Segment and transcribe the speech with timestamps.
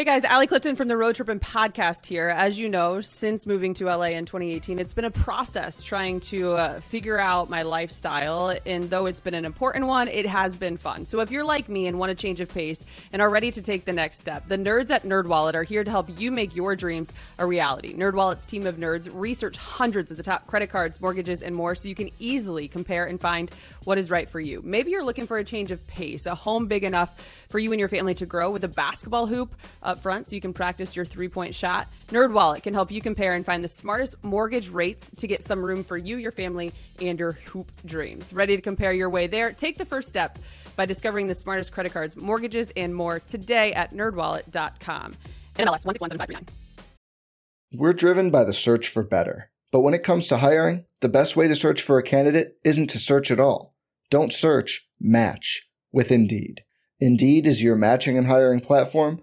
[0.00, 2.28] Hey guys, Allie Clifton from the Road Trippin' Podcast here.
[2.28, 6.52] As you know, since moving to LA in 2018, it's been a process trying to
[6.52, 8.56] uh, figure out my lifestyle.
[8.64, 11.04] And though it's been an important one, it has been fun.
[11.04, 13.60] So if you're like me and want a change of pace and are ready to
[13.60, 16.74] take the next step, the nerds at NerdWallet are here to help you make your
[16.74, 17.94] dreams a reality.
[17.94, 21.90] NerdWallet's team of nerds research hundreds of the top credit cards, mortgages, and more so
[21.90, 23.50] you can easily compare and find
[23.84, 24.62] what is right for you.
[24.64, 27.78] Maybe you're looking for a change of pace, a home big enough for you and
[27.78, 29.54] your family to grow with a basketball hoop
[29.90, 31.88] up front so you can practice your three point shot.
[32.08, 35.84] NerdWallet can help you compare and find the smartest mortgage rates to get some room
[35.84, 38.32] for you, your family, and your hoop dreams.
[38.32, 39.52] Ready to compare your way there?
[39.52, 40.38] Take the first step
[40.76, 45.16] by discovering the smartest credit cards, mortgages, and more today at nerdwallet.com.
[45.56, 46.48] NMLS 1617539.
[47.72, 49.50] We're driven by the search for better.
[49.70, 52.88] But when it comes to hiring, the best way to search for a candidate isn't
[52.90, 53.76] to search at all.
[54.10, 56.64] Don't search, match with Indeed.
[56.98, 59.22] Indeed is your matching and hiring platform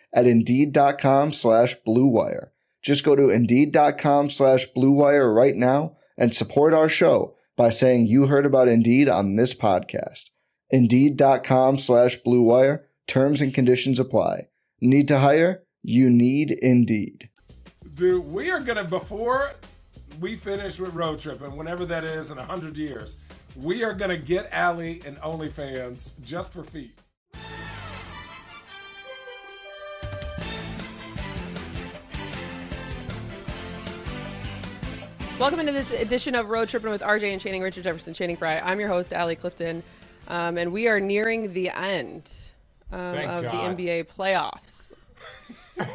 [0.13, 2.49] at Indeed.com slash BlueWire.
[2.81, 8.27] Just go to Indeed.com slash BlueWire right now and support our show by saying you
[8.27, 10.31] heard about Indeed on this podcast.
[10.69, 12.83] Indeed.com slash BlueWire.
[13.07, 14.47] Terms and conditions apply.
[14.79, 15.63] Need to hire?
[15.83, 17.29] You need Indeed.
[17.95, 19.53] Dude, we are gonna before
[20.19, 23.17] we finish with road trip and whenever that is in a hundred years,
[23.57, 26.97] we are gonna get Allie and OnlyFans just for feet.
[35.41, 38.59] Welcome into this edition of Road Trippin' with RJ and Channing Richard Jefferson Channing Frye.
[38.59, 39.81] I'm your host, Allie Clifton,
[40.27, 42.31] um, and we are nearing the end
[42.91, 43.77] um, of God.
[43.77, 44.93] the NBA playoffs.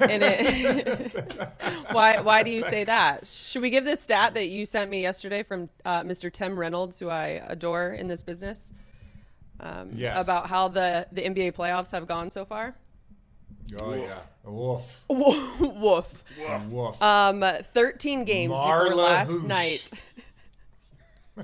[0.00, 1.52] and it,
[1.92, 3.24] why why do you say that?
[3.28, 6.30] Should we give this stat that you sent me yesterday from uh, Mr.
[6.30, 8.72] Tim Reynolds, who I adore in this business,
[9.60, 10.26] um, Yes.
[10.26, 12.74] about how the the NBA playoffs have gone so far?
[13.82, 15.62] Oh yeah, woof, Woof.
[16.70, 17.02] woof.
[17.02, 19.42] Um, 13 games before last Hooch.
[19.44, 19.90] night.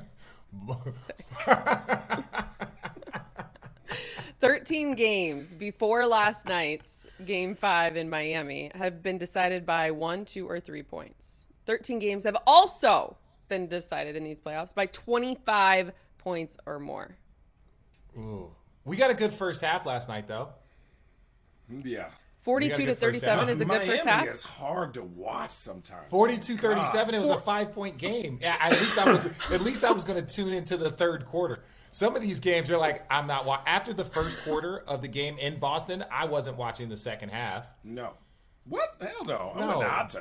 [4.41, 10.49] 13 games before last night's game five in Miami have been decided by one, two,
[10.49, 11.47] or three points.
[11.66, 13.16] 13 games have also
[13.49, 17.16] been decided in these playoffs by 25 points or more.
[18.19, 18.50] Ooh.
[18.84, 20.49] We got a good first half last night, though.
[21.71, 22.06] Mm, yeah.
[22.43, 23.39] 42 to good first half.
[23.39, 24.27] 37 is a good Miami first half.
[24.27, 26.11] is hard to watch sometimes.
[26.11, 28.39] 42-37, it was a five-point game.
[28.43, 31.25] Yeah, at least I was at least I was going to tune into the third
[31.27, 31.62] quarter.
[31.93, 35.09] Some of these games are like I'm not wa- after the first quarter of the
[35.09, 37.67] game in Boston, I wasn't watching the second half.
[37.84, 38.15] No.
[38.65, 38.97] What?
[39.00, 39.53] Hell no.
[39.55, 39.73] I'm No.
[39.75, 40.17] in the hot.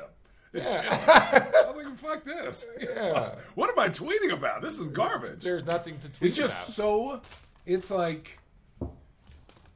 [0.54, 2.66] I was like, fuck this.
[2.80, 3.36] Yeah.
[3.56, 4.62] What am I tweeting about?
[4.62, 5.44] This is garbage.
[5.44, 7.22] There's nothing to tweet It's just about.
[7.22, 7.22] so.
[7.66, 8.38] It's like,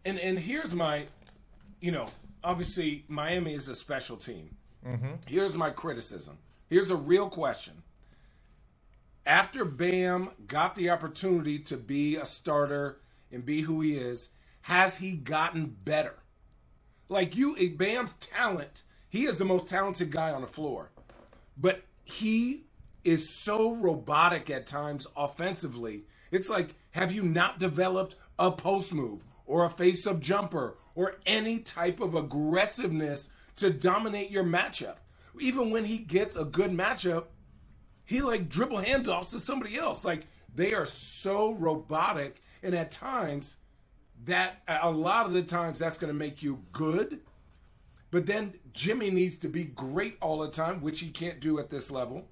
[0.03, 1.06] and and here's my,
[1.85, 2.07] you know,
[2.44, 4.56] obviously Miami is a special team.
[4.84, 5.13] Mm-hmm.
[5.28, 6.40] Here's my criticism.
[6.68, 7.84] Here's a real question.
[9.23, 13.01] After Bam got the opportunity to be a starter
[13.31, 14.29] and be who he is,
[14.62, 16.16] has he gotten better?
[17.07, 20.90] Like you, Bam's talent, he is the most talented guy on the floor,
[21.56, 22.66] but he
[23.03, 26.06] is so robotic at times offensively.
[26.31, 31.16] It's like, have you not developed a post move or a face up jumper or
[31.25, 34.95] any type of aggressiveness to dominate your matchup?
[35.39, 37.25] Even when he gets a good matchup,
[38.05, 40.05] he like dribble handoffs to somebody else.
[40.05, 43.57] Like they are so robotic, and at times,
[44.25, 47.19] that a lot of the times that's going to make you good.
[48.11, 51.70] But then Jimmy needs to be great all the time, which he can't do at
[51.70, 52.29] this level.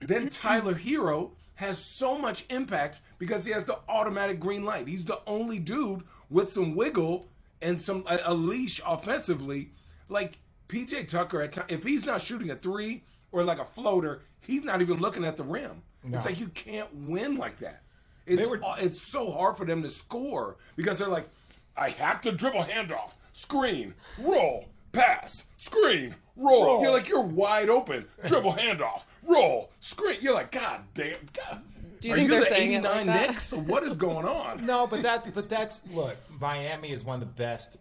[0.00, 4.88] Then Tyler Herro has so much impact because he has the automatic green light.
[4.88, 7.28] He's the only dude with some wiggle
[7.60, 9.70] and some a, a leash offensively.
[10.08, 14.22] Like PJ Tucker, at ti- if he's not shooting a three or like a floater,
[14.40, 15.82] he's not even looking at the rim.
[16.14, 17.82] It's like you can't win like that.
[18.26, 21.28] It's were- it's so hard for them to score because they're like,
[21.76, 26.64] I have to dribble handoff, screen, roll, pass, screen, roll.
[26.64, 26.82] Roll.
[26.82, 30.18] You're like you're wide open, dribble handoff, roll, screen.
[30.20, 31.62] You're like, God damn, God.
[32.00, 33.28] Do you Are think you they're the saying it like 89 that?
[33.28, 33.52] Knicks?
[33.52, 34.64] What is going on?
[34.64, 36.16] No, but that's but that's look.
[36.40, 37.76] Miami is one of the best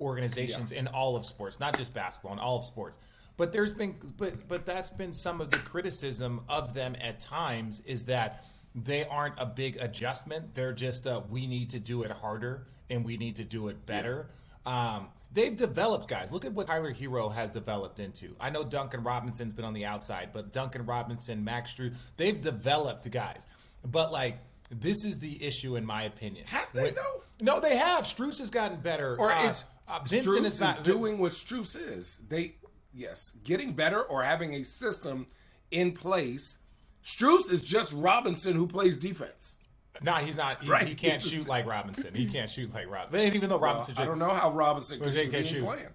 [0.00, 2.96] organizations in all of sports, not just basketball, in all of sports.
[3.36, 7.80] But there's been, but but that's been some of the criticism of them at times
[7.84, 10.54] is that they aren't a big adjustment.
[10.54, 13.84] They're just a, we need to do it harder and we need to do it
[13.86, 14.28] better.
[14.64, 16.32] Um, they've developed guys.
[16.32, 18.34] Look at what Tyler Herro has developed into.
[18.40, 23.08] I know Duncan Robinson's been on the outside, but Duncan Robinson, Max Strus, they've developed
[23.10, 23.46] guys.
[23.84, 24.38] But like
[24.70, 26.46] this is the issue in my opinion.
[26.48, 27.22] Have they, though?
[27.40, 28.04] No, they have.
[28.04, 29.16] Strus has gotten better.
[29.16, 32.24] Or Uh, is uh, Strus is is, not doing what Strus is?
[32.28, 32.56] They
[32.92, 35.26] yes, getting better or having a system
[35.70, 36.58] in place.
[37.04, 39.56] Strus is just Robinson who plays defense.
[40.02, 40.62] No, he's not.
[40.62, 40.86] He, Right.
[40.86, 42.14] he can't It's shoot like Robinson.
[42.14, 43.34] He can't shoot like Robinson.
[43.34, 45.30] Even though Robinson, I don't know how Robinson can shoot.
[45.30, 45.64] can shoot.
[45.64, 45.86] playing.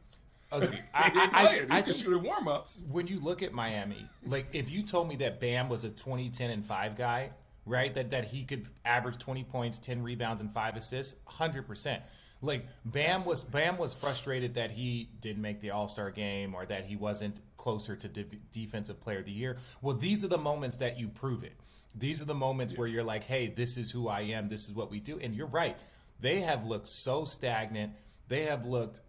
[0.53, 0.80] Okay.
[0.94, 2.83] I, I, I, I can shoot in warm ups.
[2.89, 6.30] when you look at Miami, like if you told me that Bam was a 20,
[6.30, 7.30] 10, and 5 guy,
[7.65, 7.94] right?
[7.94, 12.01] That that he could average 20 points, 10 rebounds, and 5 assists, 100%.
[12.44, 16.86] Like Bam was Bam was frustrated that he didn't make the All-Star game or that
[16.86, 19.57] he wasn't closer to de- defensive player of the year.
[19.81, 21.54] Well, these are the moments that you prove it.
[21.94, 24.50] These are the moments where you're like, "Hey, this is who I am.
[24.50, 25.78] This is what we do." And you're right.
[26.20, 27.94] They have looked so stagnant.
[28.28, 29.02] They have looked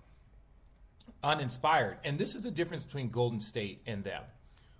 [1.22, 1.98] uninspired.
[2.04, 4.24] And this is the difference between Golden State and them.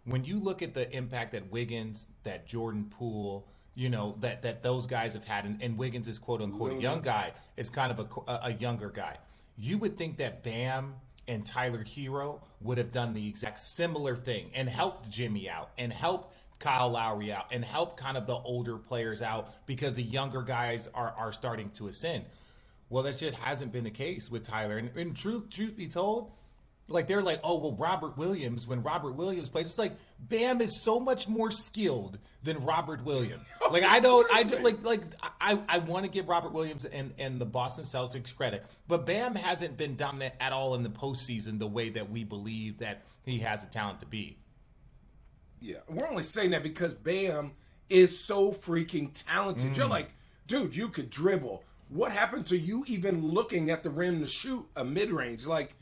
[0.05, 4.63] When you look at the impact that Wiggins, that Jordan Poole, you know, that that
[4.63, 7.93] those guys have had, and, and Wiggins is quote unquote a young guy, is kind
[7.93, 9.19] of a, a, a younger guy.
[9.57, 10.95] You would think that Bam
[11.29, 15.93] and Tyler Herro would have done the exact similar thing and helped Jimmy out and
[15.93, 20.41] helped Kyle Lowry out and help kind of the older players out because the younger
[20.43, 22.25] guys are are starting to ascend.
[22.89, 24.79] Well, that shit hasn't been the case with Tyler.
[24.79, 26.31] And, and truth, truth be told,
[26.89, 28.67] like they're like, oh well, Robert Williams.
[28.67, 33.47] When Robert Williams plays, it's like Bam is so much more skilled than Robert Williams.
[33.73, 35.01] Like I don't, I don't- like like
[35.41, 39.35] I I want to give Robert Williams and and the Boston Celtics credit, but Bam
[39.35, 43.39] hasn't been dominant at all in the postseason the way that we believe that he
[43.39, 44.37] has the talent to be.
[45.63, 47.53] Yeah, we're only saying that because Bam
[47.89, 49.71] is so freaking talented.
[49.73, 49.77] Mm.
[49.77, 50.11] You're like,
[50.49, 51.63] dude, you could dribble.
[51.89, 55.47] What happened to you even looking at the rim to shoot a mid range?
[55.47, 55.77] Like,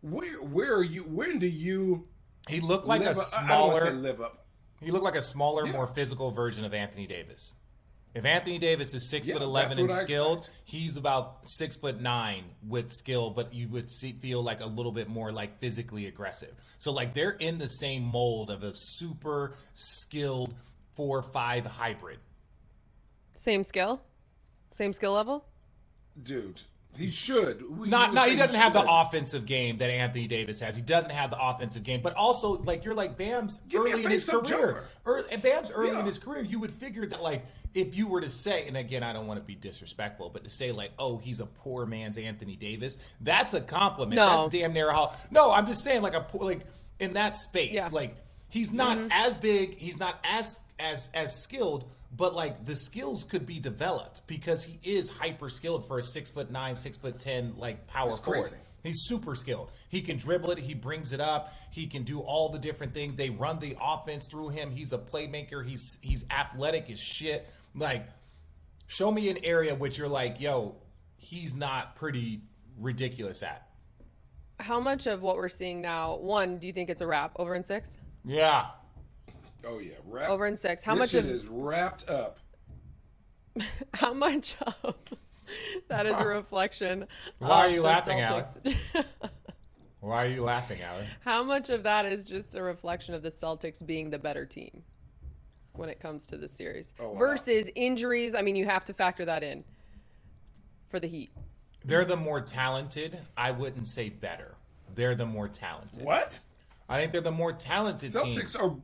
[0.00, 1.02] where where are you?
[1.02, 2.08] When do you
[2.48, 3.90] He looked like a up- I don't say smaller.
[3.92, 4.46] live up?
[4.82, 5.72] He looked like a smaller, Yeah.
[5.72, 7.54] more physical version of Anthony Davis.
[8.12, 12.44] If Anthony Davis is six Yeah, foot eleven and skilled, he's about six foot nine
[12.66, 16.52] with skill, but you would see, feel like a little bit more like physically aggressive.
[16.78, 20.54] So like they're in the same mold of a super skilled
[20.96, 22.18] four five hybrid.
[23.36, 24.02] Same skill,
[24.72, 25.44] same skill level.
[26.20, 26.62] Dude,
[26.96, 27.78] he should.
[27.78, 30.76] We- Not, you no, would he doesn't have the offensive game that Anthony Davis has.
[30.76, 34.10] He doesn't have the offensive game, but also like you're like Bam's Give early in
[34.10, 34.42] his career.
[34.42, 34.84] jumper.
[35.06, 36.00] Early, and Bam's early Yeah.
[36.00, 39.02] in his career, you would figure that like if you were to say, and again,
[39.04, 42.18] I don't want to be disrespectful, but to say like, oh, he's a poor man's
[42.18, 44.16] Anthony Davis, that's a compliment.
[44.16, 44.42] No.
[44.42, 45.16] That's damn near a hall.
[45.30, 46.60] No, I'm just saying like a poor- like
[46.98, 47.88] in that space, Yeah.
[47.92, 48.16] like
[48.48, 49.08] he's not mm-hmm.
[49.12, 51.84] as big, he's not as as as skilled.
[52.16, 56.30] But like the skills could be developed because he is hyper skilled for a six
[56.30, 58.42] foot nine, six foot ten like power That's forward.
[58.42, 58.56] crazy.
[58.82, 59.70] He's super skilled.
[59.88, 60.58] He can dribble it.
[60.58, 61.54] He brings it up.
[61.70, 63.14] He can do all the different things.
[63.14, 64.70] They run the offense through him.
[64.70, 65.64] He's a playmaker.
[65.64, 67.48] He's he's athletic as shit.
[67.74, 68.06] Like,
[68.86, 70.76] show me an area which you're like, yo,
[71.16, 72.40] he's not pretty
[72.78, 73.66] ridiculous at.
[74.58, 76.16] How much of what we're seeing now?
[76.16, 77.32] One, do you think it's a wrap?
[77.36, 77.96] Over in six?
[78.24, 78.66] Yeah.
[79.66, 80.82] Oh yeah, wrap, Over in six.
[80.82, 82.38] How this much shit of is wrapped up?
[83.94, 84.94] how much of
[85.88, 87.06] that is a reflection?
[87.38, 88.74] Why are of you the laughing, Celtics?
[90.00, 91.04] Why are you laughing, Alan?
[91.20, 94.82] how much of that is just a reflection of the Celtics being the better team
[95.74, 97.18] when it comes to the series Oh, wow.
[97.18, 98.34] versus injuries?
[98.34, 99.62] I mean, you have to factor that in
[100.88, 101.30] for the Heat.
[101.84, 103.18] They're the more talented.
[103.36, 104.54] I wouldn't say better.
[104.94, 106.02] They're the more talented.
[106.02, 106.40] What?
[106.88, 108.22] I think they're the more talented team.
[108.22, 108.74] Celtics are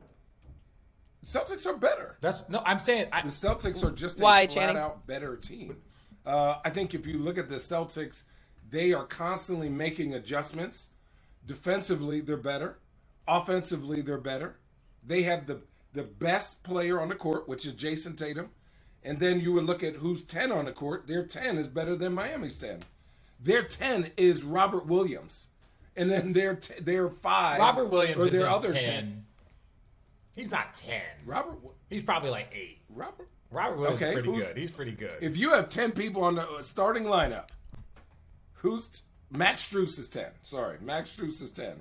[1.27, 2.17] Celtics are better.
[2.21, 2.61] That's no.
[2.65, 4.77] I'm saying I, The Celtics are just a flat Channing?
[4.77, 5.75] out better team.
[6.25, 8.23] Uh, I think if you look at the Celtics,
[8.69, 10.91] they are constantly making adjustments.
[11.45, 12.79] Defensively, they're better.
[13.27, 14.57] Offensively, they're better.
[15.05, 18.49] They have the the best player on the court, which is Jayson Tatum.
[19.03, 21.07] And then you would look at who's 10 on the court.
[21.07, 22.79] Their 10 is better than Miami's 10.
[23.39, 25.49] Their 10 is Robert Williams.
[25.95, 28.81] And then their t- their 5 Robert Williams or is their in other 10.
[28.83, 29.25] 10.
[30.37, 31.01] He's not ten.
[31.25, 31.57] Robert
[31.89, 32.79] He's probably like eight.
[32.89, 34.57] Robert Robert Williams Okay, is pretty good.
[34.57, 35.17] He's pretty good.
[35.21, 37.47] If you have 10 people on the uh, starting lineup,
[38.53, 39.01] who's t-
[39.31, 40.25] Max Strus is 10.
[40.41, 41.73] Sorry, Max Strus is 10.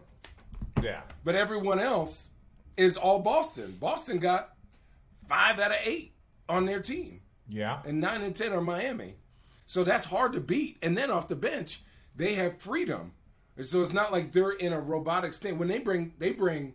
[0.83, 1.01] yeah.
[1.25, 2.31] But everyone else
[2.77, 3.77] is all Boston.
[3.81, 4.55] Boston got
[5.29, 6.13] 5 out of 8
[6.49, 7.81] on their team, Yeah.
[7.85, 9.17] and 9 and 10 are Miami.
[9.67, 10.79] So that's hard to beat.
[10.83, 11.83] And then off the bench,
[12.15, 13.13] they have freedom.
[13.61, 15.57] So it's not like they're in a robotic state.
[15.57, 16.75] When they bring they bring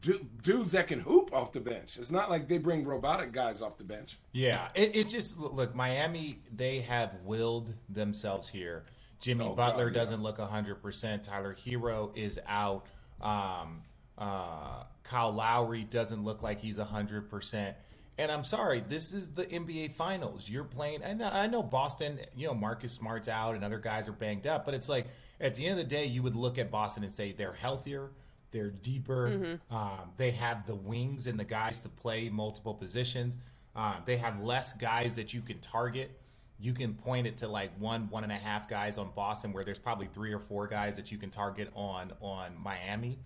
[0.00, 1.96] dudes that can hoop off the bench.
[1.96, 4.18] It's not like they bring robotic guys off the bench.
[4.32, 6.38] Yeah, it, it just look Miami.
[6.54, 8.84] They have willed themselves here.
[9.20, 11.24] Jimmy Oh, Butler God, doesn't look hundred percent.
[11.24, 12.86] Tyler Herro is out.
[13.20, 13.82] Um,
[14.16, 17.76] uh, Kyle Lowry doesn't look like he's hundred percent.
[18.20, 20.48] And I'm sorry, this is the NBA Finals.
[20.48, 21.02] You're playing.
[21.02, 22.18] And I know Boston.
[22.36, 24.64] You know Marcus Smart's out, and other guys are banged up.
[24.64, 25.06] But it's like
[25.40, 28.10] at the end of the day, you would look at Boston and say they're healthier.
[28.50, 29.58] They're deeper.
[29.70, 33.38] Um, they have the wings and the guys to play multiple positions.
[33.76, 36.10] Uh, they have less guys that you can target.
[36.58, 39.64] You can point it to like one, one and a half guys on Boston, where
[39.64, 43.18] there's probably three or four guys that you can target on on Miami.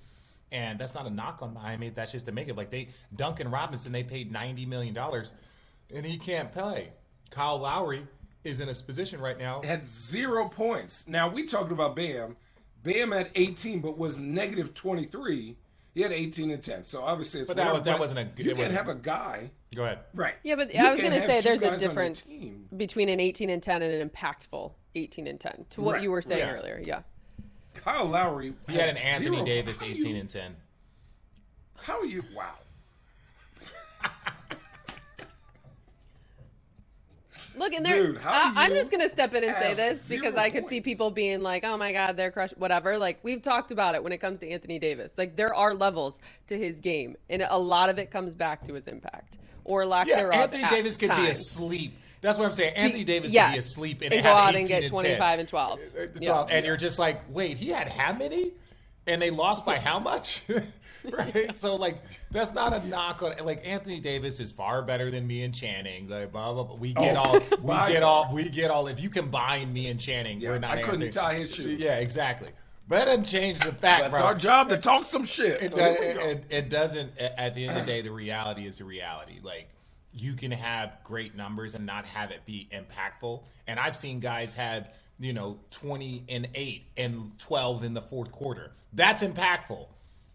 [0.51, 1.89] And that's not a knock on Miami.
[1.89, 3.93] That's just to make it like they Duncan Robinson.
[3.93, 5.33] They paid ninety million dollars,
[5.95, 6.91] and he can't play.
[7.31, 8.07] Kyle Lowry
[8.45, 9.63] is in his position right now.
[9.63, 11.09] Had zero points.
[11.09, 12.37] Now we talked about Bam.
[12.83, 15.57] Bam had 18, but was negative 23.
[15.95, 16.85] He had 18 and 10.
[16.85, 19.85] So obviously, it's But that was, that wasn't a- You can't have a guy, Go
[19.85, 20.01] ahead.
[20.15, 20.35] right?
[20.43, 22.39] Yeah, but You I was going to say there's a guys on your difference
[22.77, 26.11] between an 18 and 10 and an impactful 18 and 10 to what Right, you
[26.11, 26.55] were saying right.
[26.59, 26.83] earlier.
[26.85, 27.03] Yeah.
[27.75, 28.55] Kyle Lowry.
[28.69, 29.47] He had an Anthony zero.
[29.47, 30.57] Davis eighteen you- and ten.
[31.79, 32.23] How are you?
[32.35, 32.53] Wow.
[37.63, 40.67] Look, and there, I, I'm just gonna step in and say this because I could
[40.67, 42.99] see people being like, "Oh my God, they're crushed," whatever.
[42.99, 45.17] Like we've talked about it when it comes to Anthony Davis.
[45.17, 48.75] Like there are levels to his game, and a lot of it comes back to
[48.75, 50.35] his impact or lack Yeah, thereof.
[50.35, 51.97] Anthony Davis could be asleep.
[52.21, 52.75] That's what I'm saying.
[52.75, 54.91] Anthony Davis yes, could be asleep and, and go out and get 10.
[54.91, 55.79] 25 and 12.
[55.79, 56.29] Uh, Yeah.
[56.29, 56.51] 12.
[56.51, 58.53] And you're just like, wait, he had how many?
[59.07, 60.43] And they lost by how much?
[61.11, 61.57] right?
[61.57, 61.99] So like
[62.31, 66.09] that's not a knock on like Anthony Davis is far better than me and Channing.
[66.09, 66.63] Like blah blah.
[66.65, 66.77] blah.
[66.77, 69.73] We oh, get Oh, all we my get all we get all if you combine
[69.73, 71.11] me and Channing, Yeah, we're not I couldn't Anthony.
[71.11, 71.81] tie his shoes.
[71.81, 72.51] Yeah, exactly.
[72.89, 74.21] But that doesn't change the fact, That's bro.
[74.23, 75.63] our job to talk some shit.
[75.63, 77.17] It, So does, it, it, it doesn't.
[77.19, 79.39] At the end of the day, the reality is the reality.
[79.43, 79.69] Like
[80.13, 83.41] you can have great numbers and not have it be impactful.
[83.67, 84.89] And I've seen guys have
[85.23, 88.73] you know twenty and eight and twelve in the fourth quarter.
[88.93, 89.87] That's impactful.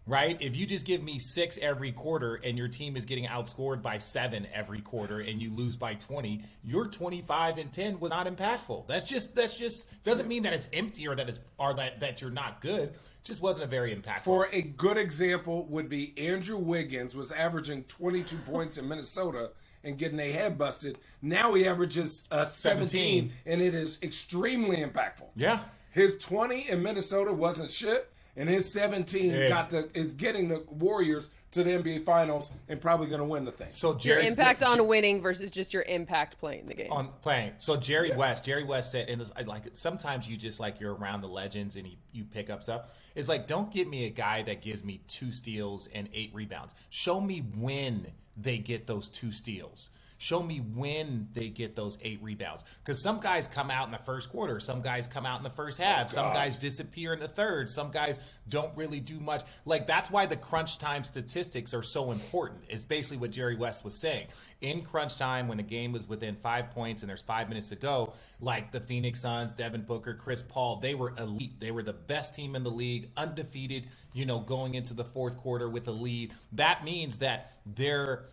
[0.06, 0.40] Right?
[0.40, 3.98] If you just give me six every quarter and your team is getting outscored by
[3.98, 8.86] seven every quarter and you lose by 20, your 25 and 10 was not impactful.
[8.86, 12.22] That's just, that's just, doesn't mean that it's empty or that it's, or that, that
[12.22, 12.94] you're not good.
[13.22, 14.22] Just wasn't a very impactful.
[14.22, 19.50] For a good example would be Andrew Wiggins was averaging 22 points in Minnesota
[19.88, 20.98] and getting a head busted.
[21.22, 22.88] Now he averages uh, 17,
[23.30, 23.32] 17.
[23.46, 25.28] and it is extremely impactful.
[25.34, 25.60] yeah.
[25.90, 29.48] His 20 in Minnesota wasn't shit, and his 17 Yes.
[29.48, 33.44] got the is getting the Warriors to the NBA Finals and probably going to win
[33.46, 33.68] the thing.
[33.70, 36.92] So Your Jerry impact on winning versus just your impact playing the game.
[36.92, 37.54] on playing.
[37.58, 40.94] So Jerry West, Jerry West said, and it's, I like sometimes you just like you're
[40.94, 42.82] around the legends and you, you pick up stuff.
[43.16, 46.74] It's like don't give me a guy that gives me two steals and eight rebounds.
[46.90, 48.08] Show me when
[48.40, 49.90] they get those two steals.
[50.18, 52.64] Show me when they get those eight rebounds.
[52.84, 55.50] Because some guys come out in the first quarter, some guys come out in the
[55.50, 59.42] first half, oh, some guys disappear in the third, some guys don't really do much.
[59.64, 62.62] Like that's why the crunch time statistics are so important.
[62.68, 64.26] It's basically what Jerry West was saying.
[64.60, 67.76] In crunch time, when a game was within five points and there's five minutes to
[67.76, 71.60] go, like the Phoenix Suns, Devin Booker, Chris Paul, they were elite.
[71.60, 75.36] They were the best team in the league, undefeated, you know, going into the fourth
[75.36, 76.34] quarter with a lead.
[76.52, 78.24] That means that they're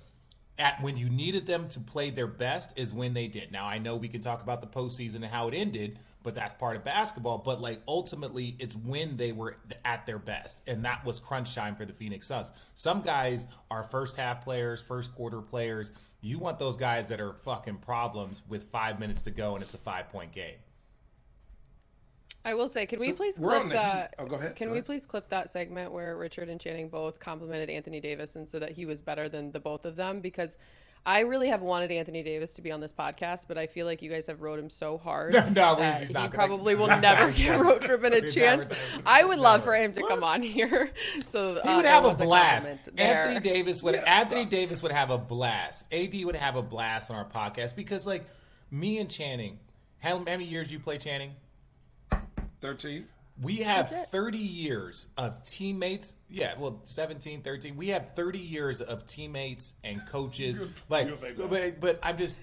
[0.57, 3.51] at when you needed them to play their best is when they did.
[3.51, 6.53] Now I know we can talk about the postseason and how it ended, but that's
[6.53, 7.39] part of basketball.
[7.39, 11.75] But like ultimately, it's when they were at their best, and that was crunch time
[11.75, 12.51] for the Phoenix Suns.
[12.73, 15.91] Some guys are first half players, first quarter players.
[16.21, 19.73] You want those guys that are fucking problems with five minutes to go and it's
[19.73, 20.55] a five point game.
[22.45, 24.13] I will say, can we So please we're on clip that?
[24.17, 24.23] heat.
[24.23, 24.85] Oh, go ahead, Can go we ahead.
[24.85, 28.71] please clip that segment where Richard and Channing both complimented Anthony Davis and said that
[28.71, 30.21] he was better than the both of them?
[30.21, 30.57] Because
[31.07, 34.01] I really have wanted Anthony Davis to be on this podcast, but I feel like
[34.01, 35.33] you guys have rode him so hard.
[35.53, 38.69] No, we- that he's he not gonna- probably will never give road tripping a chance.
[39.05, 40.91] I would love for him to come on here.
[41.27, 42.69] So He uh, would have a blast.
[42.93, 43.25] there.
[43.25, 44.49] Anthony Davis would Yeah, Anthony stop.
[44.51, 45.85] Davis would have a blast.
[45.93, 48.25] AD would have a blast on our podcast because like
[48.71, 49.59] me and Channing,
[49.99, 51.31] how many years you play Channing?
[52.65, 53.05] 13.
[53.41, 56.13] We have 30 years of teammates.
[56.29, 57.75] Yeah, well, 17, 13.
[57.75, 60.59] We have 30 years of teammates and coaches.
[60.89, 62.39] Like, you're but, but I'm just,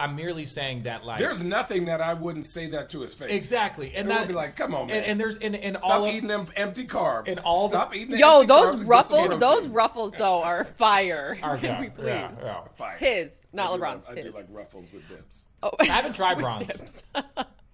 [0.00, 3.30] I'm merely saying that, like, There's nothing that I wouldn't say that to his face.
[3.30, 3.92] exactly.
[3.94, 4.96] And It would that be like, come on, man.
[4.98, 7.28] And, and there's, and, and Stop all of, eating them empty carbs.
[7.28, 10.64] and all the- Stop eating the Yo, empty those and ruffles, those ruffles though are
[10.76, 11.38] fire.
[11.44, 11.80] Our Can guy.
[11.80, 12.06] we please?
[12.06, 12.60] Yeah, yeah.
[12.76, 12.96] Fire.
[12.98, 14.08] His, not I LeBron's.
[14.08, 15.44] like- I do like ruffles with dips.
[15.62, 15.70] Oh.
[15.78, 17.04] I haven't tried With bronze.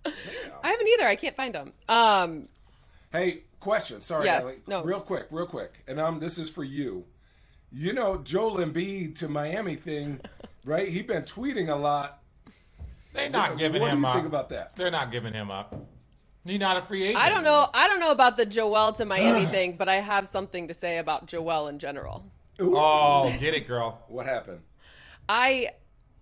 [0.05, 0.17] dips.
[0.63, 1.07] I haven't either.
[1.07, 1.73] I can't find them.
[1.89, 2.49] Um,
[3.13, 4.01] Hey, question.
[4.03, 4.55] Sorry, Yes, Allie.
[4.67, 4.83] no.
[4.85, 5.83] Real quick, real quick.
[5.89, 7.05] And um, this is for you.
[7.73, 10.21] You know, Joel Embiid to Miami thing,
[10.65, 10.89] right?
[10.89, 12.23] He been tweeting a lot.
[13.15, 14.15] They're not What- giving what do him you up.
[14.15, 14.77] think about that?
[14.77, 15.75] They're not giving him up.
[16.45, 17.19] He's not a free agent.
[17.23, 17.69] I don't know.
[17.75, 20.99] I don't know about the Joel to Miami thing, but I have something to say
[20.99, 22.25] about Joel in general.
[22.61, 24.03] Oh, get it, girl.
[24.09, 24.61] What happened?
[25.29, 25.71] I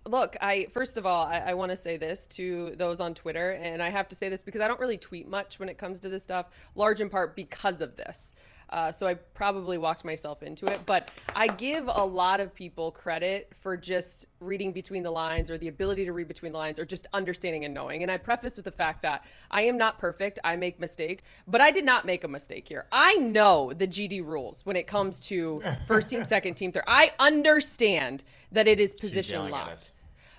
[0.09, 0.35] look.
[0.41, 3.81] I first of all, I, I want to say this to those on Twitter, and
[3.81, 6.09] I have to say this because I don't really tweet much when it comes to
[6.09, 6.47] this stuff.
[6.75, 8.35] Large in part because of this.
[8.69, 12.91] Uh, so I probably walked myself into it, but I give a lot of people
[12.91, 16.77] credit for just reading between the lines or the ability to read between the lines
[16.77, 18.03] or just understanding and knowing.
[18.03, 20.39] And I preface with the fact that I am not perfect.
[20.43, 22.87] I make mistakes, but I did not make a mistake here.
[22.91, 26.83] I know the GD rules when it comes to first team, second team, third.
[26.87, 29.93] I understand that it is position locked.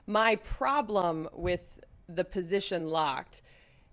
[0.08, 3.42] My problem with the position locked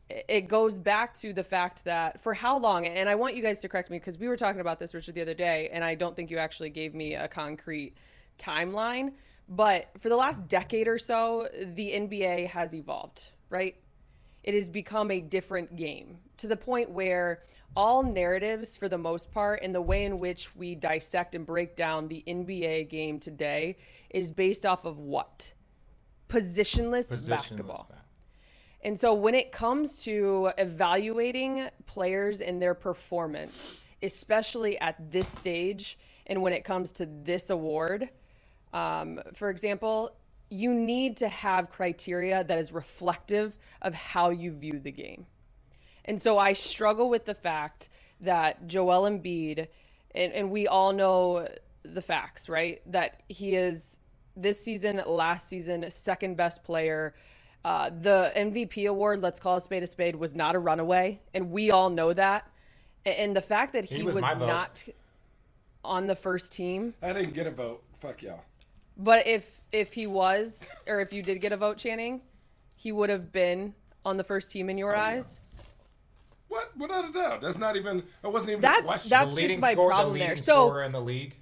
[0.07, 3.60] it goes back to the fact that for how long and i want you guys
[3.60, 5.95] to correct me because we were talking about this richard the other day and i
[5.95, 7.95] don't think you actually gave me a concrete
[8.38, 9.12] timeline
[9.50, 13.75] but for the last decade or so the nba has evolved right?
[14.43, 17.43] It has become a different game to the point where
[17.75, 21.75] all narratives for the most part and the way in which we dissect and break
[21.75, 23.77] down the nba game today
[24.10, 25.53] is based off of what
[26.27, 28.00] positionless, Positionless basketball back.
[28.84, 35.98] and so when it comes to evaluating players and their performance, especially at this stage,
[36.27, 38.10] and when it comes to this award,
[38.74, 40.15] um, for example,
[40.50, 45.25] you need to have criteria that is reflective of how you view the game.
[46.05, 47.89] And so I struggle with the fact
[48.22, 49.67] that Joel Embiid,
[50.13, 51.48] and, and we all know
[51.84, 52.82] the facts, right?
[52.91, 53.98] That he is
[54.36, 57.13] this season, last season, second best player.
[57.63, 61.50] Uh, the MVP award, let's call a spade a spade, was not a runaway, and
[61.51, 62.48] we all know that.
[63.06, 64.48] And the fact that he, He was was, my vote.
[64.48, 64.84] not
[65.84, 67.84] on the first team, I didn't get a vote.
[68.02, 68.41] Fuck y'all.
[68.98, 72.21] but if if he was, or if you did get a vote, Channing,
[72.76, 75.39] he would have been on the first team in your eyes.
[76.48, 76.76] What?
[76.78, 77.41] Without a doubt.
[77.41, 78.04] That's not even.
[78.21, 79.10] That wasn't even That's- a question.
[79.10, 80.28] that's- the just my score, problem the there.
[80.30, 81.36] leading So- scorer in the league.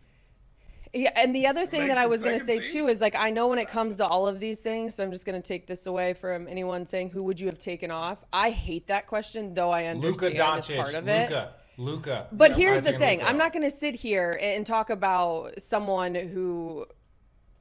[0.93, 2.67] Yeah, and the other thing that I was going to say team?
[2.67, 5.11] too is like I know when it comes to all of these things, so I'm
[5.11, 8.23] just going to take this away from anyone saying who would you have taken off.
[8.31, 10.77] I hate that question, though I understand it's Doncic.
[10.77, 11.29] part of it.
[11.29, 11.53] Luka.
[11.77, 12.27] Luka.
[12.31, 13.29] But Yeah, here's the thing: Luka.
[13.29, 16.85] I'm not going to sit here and talk about someone who,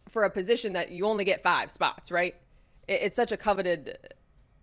[0.08, 2.34] for a position that you only get five spots, right?
[2.86, 3.96] It's such a coveted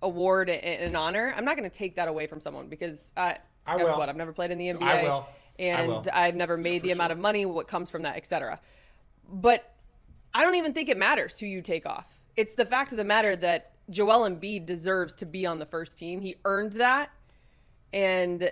[0.04, 1.34] award and an honor.
[1.36, 3.34] I'm not going to take that away from someone because uh,
[3.66, 3.98] I guess will.
[3.98, 4.10] what?
[4.10, 5.28] I've never played in the NBA, I will.
[5.60, 6.10] I and.
[6.10, 8.60] I've never made the amount of money what comes from that, etc.
[9.32, 9.74] But
[10.34, 12.08] I don't even think it matters who you take off.
[12.36, 15.98] It's the fact of the matter that Joel Embiid deserves to be on the first
[15.98, 16.22] team.
[16.22, 17.10] He earned that.
[17.92, 18.52] And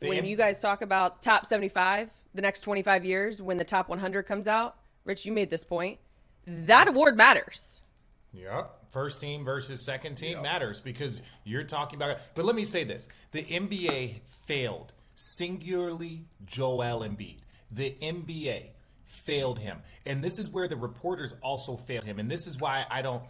[0.00, 3.88] when M- you guys talk about top 75, the next 25 years, when the top
[3.88, 5.98] 100 comes out, Rich, you made this point.
[6.46, 7.80] That award matters.
[8.32, 8.76] Yep.
[8.90, 12.10] First team versus second team matters because you're talking about.
[12.10, 12.18] it.
[12.34, 17.38] But let me say this: the NBA failed singularly Joel Embiid.
[17.70, 18.70] The NBA
[19.04, 22.18] failed him, and this is where the reporters also failed him.
[22.18, 23.22] And this is why I don't.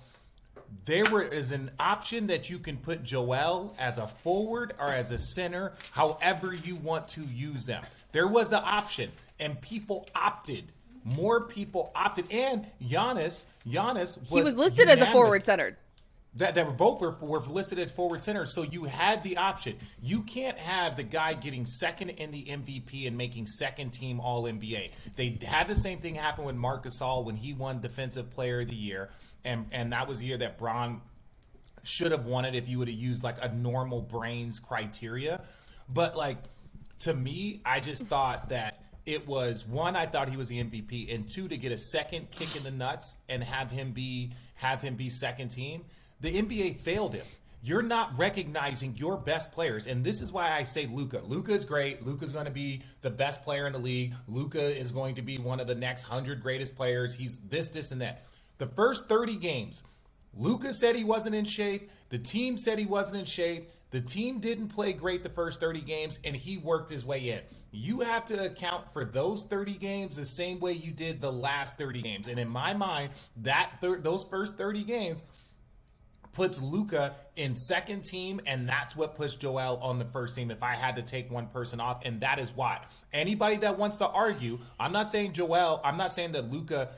[0.85, 5.11] There were, is an option that you can put Joel as a forward or as
[5.11, 7.85] a center, however you want to use them.
[8.13, 10.73] There was the option, and people opted.
[11.05, 15.77] More people opted, and Giannis, Giannis was He was listed as a forward centered.
[16.35, 19.77] That, that were both were, were listed forward center, so you had the option.
[20.01, 24.45] You can't have the guy getting second in the MVP and making second team All
[24.45, 24.93] NBA.
[25.17, 28.69] They had the same thing happen with Marc Gasol when he won Defensive Player of
[28.69, 29.11] the Year,
[29.45, 31.01] and and that was the year that Braun
[31.83, 35.41] should have won it if you would have used like a normal brains criteria.
[35.89, 36.39] But like
[37.01, 41.13] to me, I just thought that it was one, I thought he was the MVP,
[41.13, 44.83] and two, to get a second kick in the nuts and have him be have
[44.83, 45.85] him be second team.
[46.21, 47.25] The NBA failed him.
[47.63, 51.21] You're not recognizing your best players, and this is why I say Luka.
[51.27, 52.07] Luka is great.
[52.07, 54.15] Luka's going to be the best player in the league.
[54.29, 57.15] Luka is going to be one of the next hundred greatest players.
[57.15, 58.25] He's this, this, and that.
[58.57, 59.83] The first 30 games,
[60.35, 61.91] Luka said he wasn't in shape.
[62.09, 63.71] The team said he wasn't in shape.
[63.91, 67.41] The team didn't play great the first 30 games, and he worked his way in.
[67.73, 71.77] You have to account for those 30 games the same way you did the last
[71.77, 72.29] 30 games.
[72.29, 75.25] And in my mind, that thir- those first 30 games
[76.41, 80.51] puts Luka in second team, and that's what puts Joel on the first team.
[80.51, 82.81] If I had to take one person off, and that is why
[83.13, 86.93] anybody that wants to argue, I'm not saying Joel, I'm not saying that Luka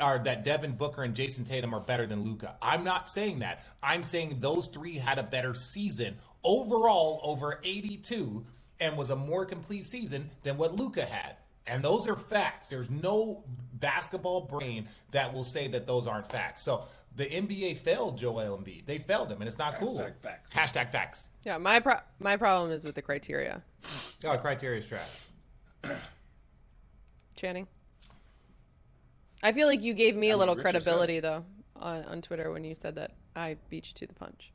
[0.00, 2.56] are that Devin Booker and Jayson Tatum are better than Luka.
[2.62, 3.66] I'm not saying that.
[3.82, 8.46] I'm saying those three had a better season overall over 82
[8.80, 11.36] and was a more complete season than what Luka had.
[11.66, 12.68] And those are facts.
[12.68, 16.62] There's no basketball brain that will say that those aren't facts.
[16.62, 16.84] So
[17.16, 18.84] the NBA failed Joel Embiid.
[18.86, 19.98] They failed him, and it's not cool.
[19.98, 20.52] Hashtag facts.
[20.52, 21.24] Hashtag facts.
[21.44, 23.62] Yeah, my pro- my problem is with the criteria.
[24.24, 25.26] Oh, criteria is trash.
[27.34, 27.66] Channing.
[29.42, 31.44] I feel like you gave me a mean, little Richard said credibility though
[31.76, 34.52] on, on Twitter when you said that I beat you to the punch.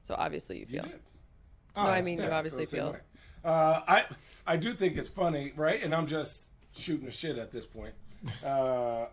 [0.00, 0.82] So obviously you feel.
[0.82, 1.00] did.
[1.76, 2.96] no, I mean Yeah, you obviously the same feel.
[3.44, 4.04] Uh, I
[4.46, 5.82] I do think it's funny, right?
[5.82, 7.94] And I'm just shooting the shit at this point.
[8.44, 9.06] Uh,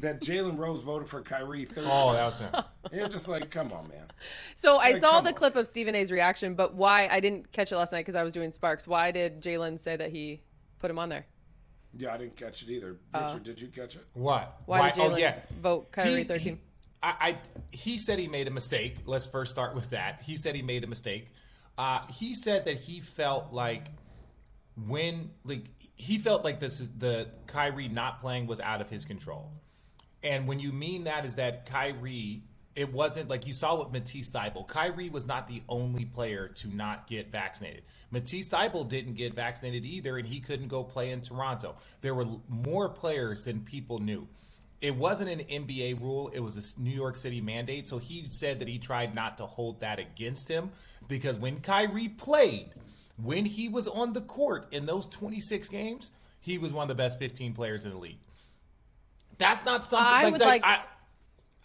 [0.00, 1.84] that Jalen Rose voted for Kyrie 13.
[1.86, 2.50] Oh, that was him.
[2.92, 4.04] You're just like, come on, man.
[4.54, 5.34] So I saw the on.
[5.34, 8.22] clip of Stephen A's reaction, but why I didn't catch it last night because I
[8.22, 8.86] was doing Sparks.
[8.86, 10.42] Why did Jalen say that he
[10.78, 11.26] put him on there?
[11.96, 12.96] Yeah, I didn't catch it either.
[13.14, 14.06] Richard, did you catch it?
[14.14, 14.60] What?
[14.66, 15.40] Why, did Jalen oh, yeah.
[15.60, 16.54] vote Kyrie He- 13?
[16.54, 16.60] he-
[17.02, 17.38] I, I
[17.72, 18.96] he said he made a mistake.
[19.06, 20.22] Let's first start with that.
[20.24, 21.28] He said he made a mistake.
[21.76, 23.88] Uh, he said that he felt like
[24.76, 25.64] when like
[26.02, 29.52] he felt like this is the Kyrie not playing was out of his control.
[30.24, 32.42] And when you mean that is that Kyrie,
[32.74, 34.66] it wasn't like you saw with Matisse Thybulle.
[34.66, 37.84] Kyrie was not the only player to not get vaccinated.
[38.10, 41.76] Matisse Thybulle didn't get vaccinated either, and he couldn't go play in Toronto.
[42.00, 44.26] There were more players than people knew.
[44.80, 47.86] It wasn't an NBA rule; it was a New York City mandate.
[47.86, 50.72] So he said that he tried not to hold that against him
[51.06, 52.70] because when Kyrie played,
[53.22, 56.94] when he was on the court in those 26 games, he was one of the
[56.94, 58.18] best 15 players in the league.
[59.38, 60.82] That's not something I like, would like, like- I,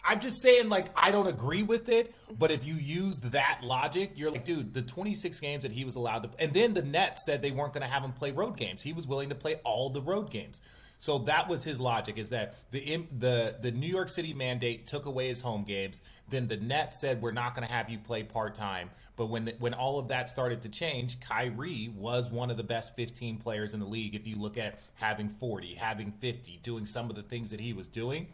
[0.04, 4.12] I'm just saying, like, I don't agree with it, but if you use that logic,
[4.14, 7.26] you're like, dude, the 26 games that he was allowed to, and then the Nets
[7.26, 8.82] said they weren't going to have him play road games.
[8.82, 10.60] He was willing to play all the road games.
[10.98, 15.06] So that was his logic: is that the the the New York City mandate took
[15.06, 16.00] away his home games.
[16.28, 18.90] Then the Nets said we're not going to have you play part time.
[19.16, 22.62] But when the, when all of that started to change, Kyrie was one of the
[22.62, 24.14] best 15 players in the league.
[24.14, 27.72] If you look at having 40, having 50, doing some of the things that he
[27.72, 28.28] was doing,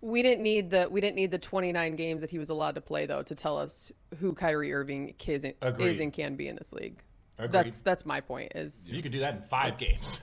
[0.00, 2.80] We didn't need the we didn't need the 29 games that he was allowed to
[2.80, 6.72] play though to tell us who Kyrie Irving is, is and can be in this
[6.72, 7.02] league.
[7.38, 7.52] Agreed.
[7.52, 8.52] That's that's my point.
[8.54, 10.20] Is you could do that in five games.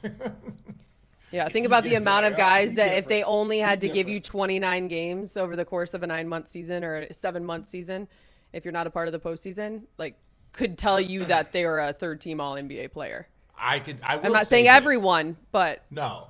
[1.31, 4.19] yeah, think about the amount of guys that if they only had to give you
[4.19, 8.07] 29 games over the course of a nine month season or a seven month season,
[8.53, 10.15] if you're not a part of the postseason, like
[10.53, 13.27] could tell you that they are a third team All NBA player.
[13.57, 13.99] I could.
[14.03, 14.73] I I'm not say saying this.
[14.73, 16.29] everyone, but No,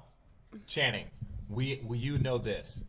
[0.67, 1.05] Channing,
[1.47, 2.83] we, we you know this.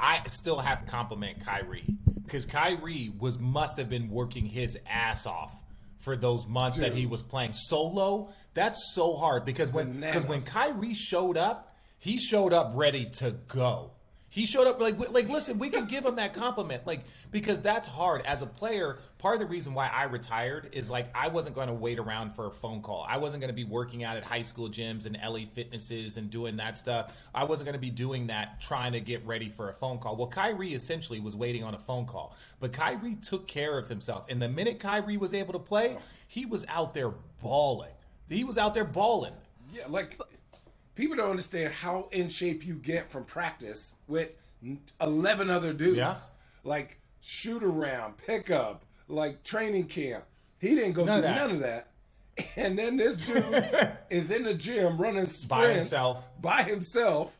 [0.00, 1.84] I still have to compliment Kyrie
[2.24, 5.52] because Kyrie was must have been working his ass off
[5.98, 8.32] for those months that he was playing solo.
[8.54, 13.32] That's so hard because when because when Kyrie showed up, he showed up ready to
[13.32, 13.92] go.
[14.30, 17.88] He showed up like like listen, we can give him that compliment like because that's
[17.88, 18.98] hard as a player.
[19.16, 22.34] Part of the reason why I retired is like I wasn't going to wait around
[22.34, 23.06] for a phone call.
[23.08, 26.30] I wasn't going to be working out at high school gyms and LA Fitnesses and
[26.30, 27.28] doing that stuff.
[27.34, 30.14] I wasn't going to be doing that trying to get ready for a phone call.
[30.16, 34.26] Well, Kyrie essentially was waiting on a phone call, but Kyrie took care of himself.
[34.28, 37.92] And the minute Kyrie was able to play, he was out there balling.
[38.28, 39.32] He was out there balling.
[39.72, 40.20] Yeah, like
[40.98, 44.30] people don't understand how in shape you get from practice with
[45.00, 45.96] 11 other dudes.
[45.96, 46.16] Yeah.
[46.64, 50.24] Like shoot around, pickup, like training camp.
[50.58, 51.86] He didn't go None through of none of that.
[52.56, 56.28] And then this dude is in the gym running sprints by himself.
[56.40, 57.38] by himself,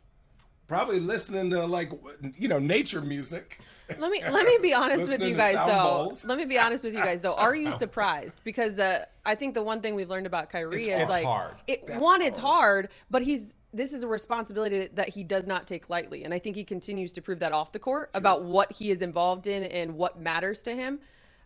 [0.69, 1.91] probably listening to like
[2.39, 3.59] you know nature music.
[3.99, 6.05] Let me let me be honest with you guys though.
[6.05, 6.25] bowls.
[6.25, 7.35] Let me be honest with you guys though.
[7.35, 8.41] Are you surprised?
[8.45, 11.03] Because uh, I think the one thing we've learned about Kyrie It's is hard.
[11.03, 11.55] It's like hard.
[11.67, 12.87] it That's one it's hard.
[12.87, 16.39] hard, but he's this is a responsibility that he does not take lightly, and I
[16.39, 19.65] think he continues to prove that off the court about what he is involved in
[19.65, 21.01] and what matters to him.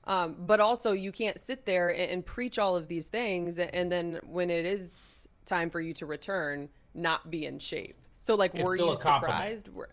[0.04, 3.90] Um, but also, you can't sit there and, and preach all of these things, and
[3.90, 7.96] then when it is time for you to return, not be in shape.
[8.22, 9.68] So, like, It's were still you a surprised?
[9.74, 9.88] Were-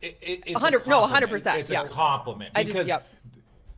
[0.00, 1.58] It, it, it's 100, a no, hundred percent.
[1.58, 1.82] It's yeah.
[1.82, 3.08] a compliment I just- because yep.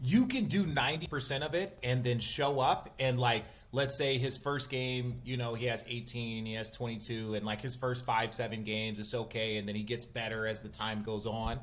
[0.02, 4.18] you can do ninety percent of it and then show up and like let's say
[4.18, 7.76] his first game, you know, he has eighteen, he has twenty two, and like his
[7.76, 11.24] first five seven games, it's okay, and then he gets better as the time goes
[11.24, 11.60] on.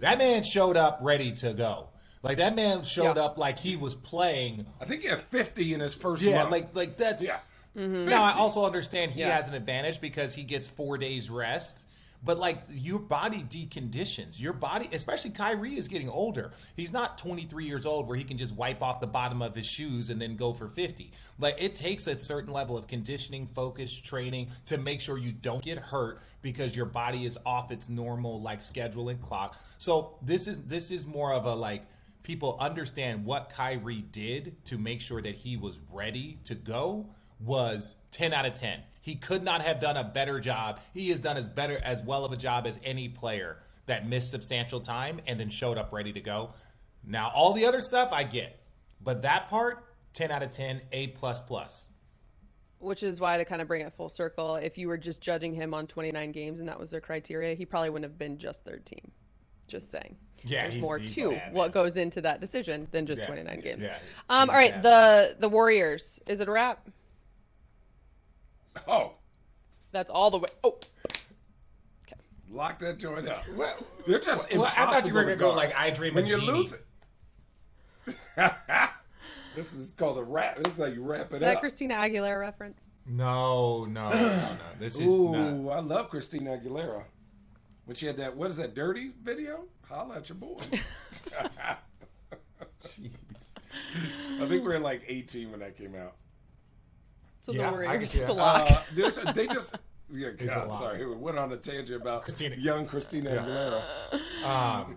[0.00, 1.88] That man showed up ready to go.
[2.22, 3.24] Like that man showed Yeah.
[3.24, 4.64] up like he was playing.
[4.80, 6.52] I think he had 50 in his first Yeah, month.
[6.52, 7.22] like like that's.
[7.26, 7.36] Yeah.
[7.76, 8.08] Mm-hmm.
[8.08, 9.34] Now I also understand he Yeah.
[9.34, 11.86] has an advantage because he gets four days rest.
[12.24, 14.38] but like your body deconditions.
[14.38, 16.52] Your body, especially Kyrie, is getting older.
[16.76, 19.66] He's not 23 years old where he can just wipe off the bottom of his
[19.66, 21.10] shoes and then go for 50.
[21.40, 25.64] Like it takes a certain level of conditioning, focus, training to make sure you don't
[25.64, 29.56] get hurt because your body is off its normal like schedule and clock.
[29.78, 31.82] So this is this is more of a like
[32.22, 37.06] people understand what Kyrie did to make sure that he was ready to go
[37.44, 38.80] was 10 out of 10.
[39.00, 40.80] He could not have done a better job.
[40.94, 44.30] He has done as better as well of a job as any player that missed
[44.30, 46.54] substantial time and then showed up ready to go.
[47.04, 48.60] Now, all the other stuff I get,
[49.02, 51.88] but that part, 10 out of 10, A plus plus.
[52.78, 55.54] Which is why to kind of bring it full circle, if you were just judging
[55.54, 58.64] him on 29 games and that was their criteria, he probably wouldn't have been just
[58.64, 59.10] third team.
[59.68, 60.16] Just saying.
[60.44, 63.26] Yeah, there's he's- more he's to bad, what goes into that decision than just Yeah,
[63.26, 63.84] 29 games.
[63.84, 64.82] yeah, um, all right, bad.
[64.82, 66.20] the the Warriors.
[66.26, 66.88] Is it a wrap?
[68.88, 69.14] Oh,
[69.92, 70.48] That's all the way.
[70.64, 70.78] Oh,
[72.06, 72.16] Okay.
[72.50, 73.44] lock that joint up.
[74.06, 75.56] You're just Well, impossible I thought you were gonna go guard.
[75.56, 76.52] like I dream when of you Genie.
[76.52, 76.84] lose it.
[79.54, 80.56] this is called a wrap.
[80.56, 81.54] This is how you wrap it that up.
[81.54, 82.86] That Christina Aguilera reference.
[83.06, 84.56] No, no, no, no.
[84.78, 85.76] This is Ooh, not.
[85.76, 87.04] I love Christina Aguilera.
[87.84, 89.64] When she had that, what is that, dirty video?
[89.88, 90.56] Holla at your boy.
[92.86, 93.10] Jeez.
[94.36, 96.14] I think we were in like 18 when that came out.
[97.42, 98.02] So Yeah, the Warriors.
[98.14, 98.32] It's a that.
[98.34, 98.70] lock.
[98.70, 99.76] Uh, this, they just,
[100.12, 100.78] yeah, a God, lot.
[100.78, 102.56] sorry, we went on a tangent about Christina.
[102.56, 104.44] young Christina Aguilera.
[104.44, 104.96] Um,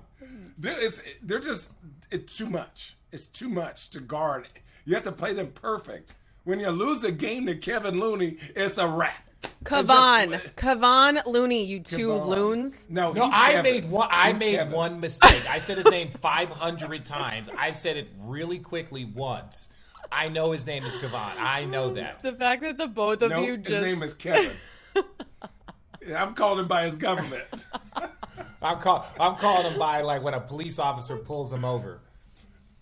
[0.60, 1.70] Dude, it's they're just
[2.12, 2.96] it's too much.
[3.12, 4.48] It's too much to guard.
[4.86, 6.14] You have to play them perfect.
[6.44, 9.28] When you lose a game to Kevin Looney, it's a wrap.
[9.44, 12.26] It's Kevon, just- Kevon Looney, you two Kevon.
[12.28, 12.88] loons.
[12.90, 13.64] No, No, I Kevin.
[13.64, 14.08] made one.
[14.12, 14.74] I He's made Kevin.
[14.74, 15.50] one mistake.
[15.50, 17.50] I said his name 500 times.
[17.58, 19.70] I said it really quickly once.
[20.12, 21.34] I know his name is Kevon.
[21.40, 22.22] I know that.
[22.22, 24.52] The fact that the both of No, you his name is Kevin.
[26.16, 27.66] I'm calling him by his government.
[28.62, 32.00] I'm call, I'm calling him by like when a police officer pulls him over.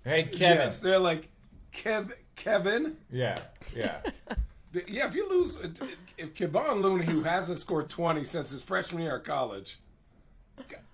[0.04, 0.58] Hey, Kevin.
[0.58, 1.30] Yes, they're like
[1.74, 2.98] Kev, Kevin.
[3.12, 3.40] Yeah,
[3.76, 4.02] yeah.
[4.88, 5.58] Yeah, if you lose,
[6.18, 9.80] if Kevon Looney, who hasn't scored 20 since his freshman year of college,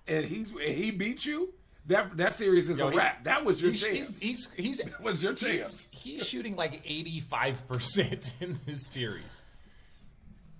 [0.06, 1.54] and he's he beat you,
[1.86, 3.24] that that series is Yo, a he- wrap.
[3.24, 4.20] That was your He's, chance.
[4.20, 5.88] he's, he's, he's, that was your chance.
[5.92, 9.42] he's, he's shooting like 85% in this series.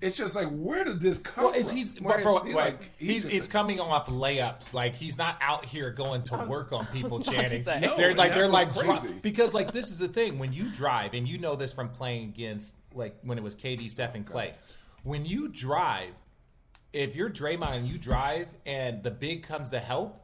[0.00, 1.76] It's just like, where did this come Well, it's, from?
[1.76, 2.72] he's, bro, is- bro, He's right.
[2.72, 4.72] like- he's he's, just he's a- coming off layups.
[4.72, 7.64] Like he's not out here going to work on people about to chanting.
[7.82, 9.14] No, they're like they're like what's dri- crazy.
[9.20, 12.30] because like this is the thing when you drive and you know this from playing
[12.30, 14.54] against like when it was KD, Steph, and Clay.
[15.02, 16.10] When you drive,
[16.94, 20.18] if you're Draymond and you drive and the big comes to help,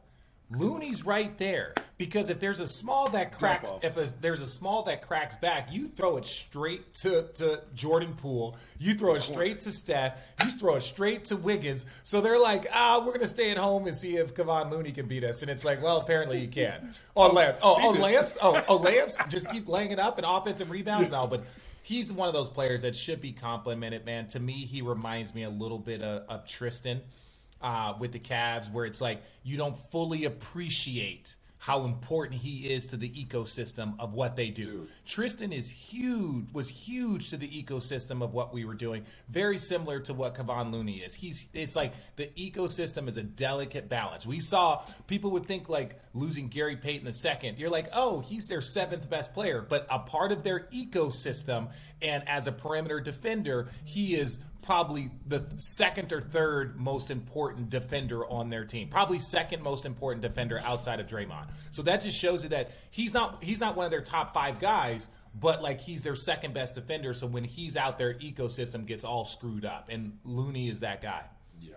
[0.49, 4.83] Looney's right there because if there's a small that cracks, if a, there's a small
[4.83, 8.55] that cracks back, you throw it straight to, to Jordan Poole.
[8.79, 10.19] You throw it straight to Steph.
[10.43, 11.85] You throw it straight to Wiggins.
[12.03, 15.07] So they're like, ah, we're gonna stay at home and see if Kevon Looney can
[15.07, 15.41] beat us.
[15.41, 16.93] And it's like, well, apparently you can.
[17.15, 17.59] On lamps.
[17.67, 18.37] Oh, on lamps.
[18.41, 19.17] Oh, oh, lamps.
[19.27, 21.27] Just keep laying it up and offensive rebounds now.
[21.27, 21.43] But
[21.81, 24.27] he's one of those players that should be complimented, man.
[24.29, 27.01] To me, he reminds me a little bit of, of Tristan
[27.61, 32.87] uh, with the Cavs, where it's like you don't fully appreciate how important he is
[32.87, 34.87] to the ecosystem of what they do.
[35.05, 39.05] Tristan is huge, was huge to the ecosystem of what we were doing.
[39.27, 41.15] Very similar to what Kevon Looney is.
[41.15, 44.25] He's it's like the ecosystem is a delicate balance.
[44.25, 47.57] We saw people would think like losing Gary Payton the second.
[47.57, 51.71] You're like, oh, he's their seventh best player, but a part of their ecosystem.
[52.01, 58.27] And as a perimeter defender, he is probably the second or third most important defender
[58.29, 58.89] on their team.
[58.89, 61.47] Probably second most important defender outside of Draymond.
[61.71, 64.59] So that just shows you that he's not he's not one of their top 5
[64.59, 69.03] guys, but like he's their second best defender, so when he's out their ecosystem gets
[69.05, 71.21] all screwed up and Looney is that guy.
[71.61, 71.75] yeah.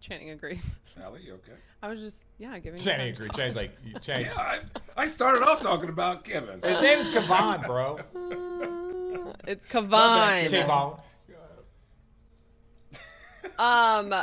[0.00, 0.74] Channing agrees.
[1.02, 1.52] Allie, you okay?
[1.80, 2.78] I was just yeah giving.
[2.80, 3.28] him Channing time to agree.
[3.28, 3.36] talk.
[3.36, 4.26] Channing's like Channing.
[4.26, 4.58] Yeah,
[4.96, 6.60] I, I started off talking about Kevin.
[6.62, 8.00] His name is Kevon, bro.
[9.46, 11.00] It's bad, Kevon.
[13.58, 14.14] Um,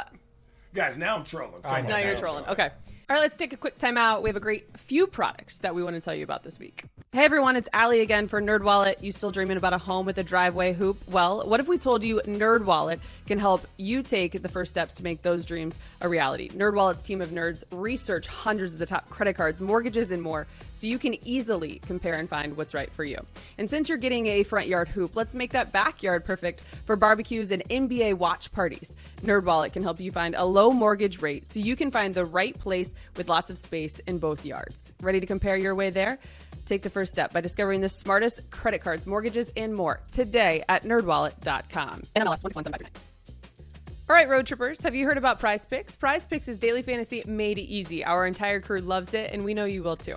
[0.73, 1.61] Guys, now I'm trolling.
[1.61, 1.89] Come I on, know.
[1.89, 2.45] now now you're I'm trolling.
[2.45, 2.69] Okay.
[3.09, 4.21] All right, let's take a quick time out.
[4.21, 6.83] We have a great few products that we want to tell you about this week.
[7.11, 9.01] Hey everyone, it's Allie again for NerdWallet.
[9.01, 10.95] You still dreaming about a home with a driveway hoop?
[11.09, 15.03] Well, what if we told you NerdWallet can help you take the first steps to
[15.03, 16.49] make those dreams a reality?
[16.49, 20.85] NerdWallet's team of nerds research hundreds of the top credit cards, mortgages, and more, so
[20.85, 23.17] you can easily compare and find what's right for you.
[23.57, 27.49] And since you're getting a front yard hoop, let's make that backyard perfect for barbecues
[27.49, 28.95] and NBA watch parties.
[29.23, 32.57] NerdWallet can help you find a low mortgage rate so you can find the right
[32.59, 34.93] place with lots of space in both yards.
[35.01, 36.19] Ready to compare your way there?
[36.69, 40.83] Take the first step by discovering the smartest credit cards, mortgages, and more today at
[40.83, 42.03] nerdwallet.com.
[42.15, 42.91] NMLS 11759.
[44.07, 45.95] All right, road trippers, have you heard about Prize Picks?
[45.95, 48.05] Prize Picks is daily fantasy made easy.
[48.05, 50.15] Our entire crew loves it, and we know you will too.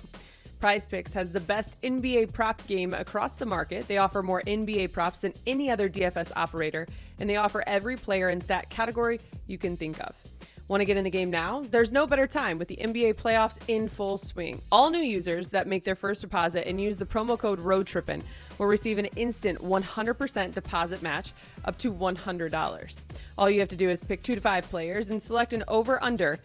[0.59, 3.87] Prize Picks has the best NBA prop game across the market.
[3.87, 6.85] They offer more NBA props than any other DFS operator,
[7.19, 10.15] and they offer every player and stat category you can think of.
[10.69, 11.61] Want to get in the game now?
[11.71, 14.61] There's no better time with the NBA playoffs in full swing.
[14.71, 18.23] All new users that make their first deposit and use the promo code ROADTRIPPIN
[18.57, 21.33] will receive an instant 100% deposit match
[21.65, 23.05] up to $100.
[23.37, 26.01] All you have to do is pick two to five players and select an over
[26.01, 26.39] under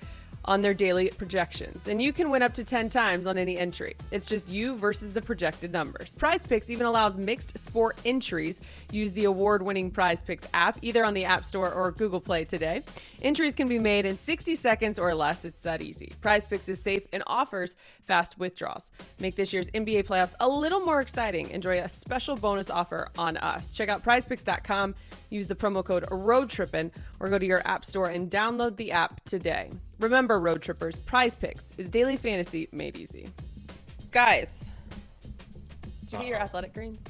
[0.48, 1.88] on their daily projections.
[1.88, 3.94] And you can win up to 10 times on any entry.
[4.10, 6.14] It's just you versus the projected numbers.
[6.14, 8.62] Prize Picks even allows mixed sport entries.
[8.90, 12.46] Use the award winning Prize Picks app either on the App Store or Google Play
[12.46, 12.82] today.
[13.20, 15.44] Entries can be made in 60 seconds or less.
[15.44, 16.12] It's that easy.
[16.22, 18.90] Prize Picks is safe and offers fast withdrawals.
[19.20, 21.50] Make this year's NBA playoffs a little more exciting.
[21.50, 23.72] Enjoy a special bonus offer on us.
[23.72, 24.94] Check out prizepicks.com,
[25.28, 29.22] use the promo code ROADTRIPPIN, or go to your App Store and download the app
[29.24, 29.70] today.
[29.98, 33.28] Remember, road trippers, prize picks is daily fantasy made easy.
[34.10, 34.68] Guys,
[36.02, 37.06] did you get your athletic greens?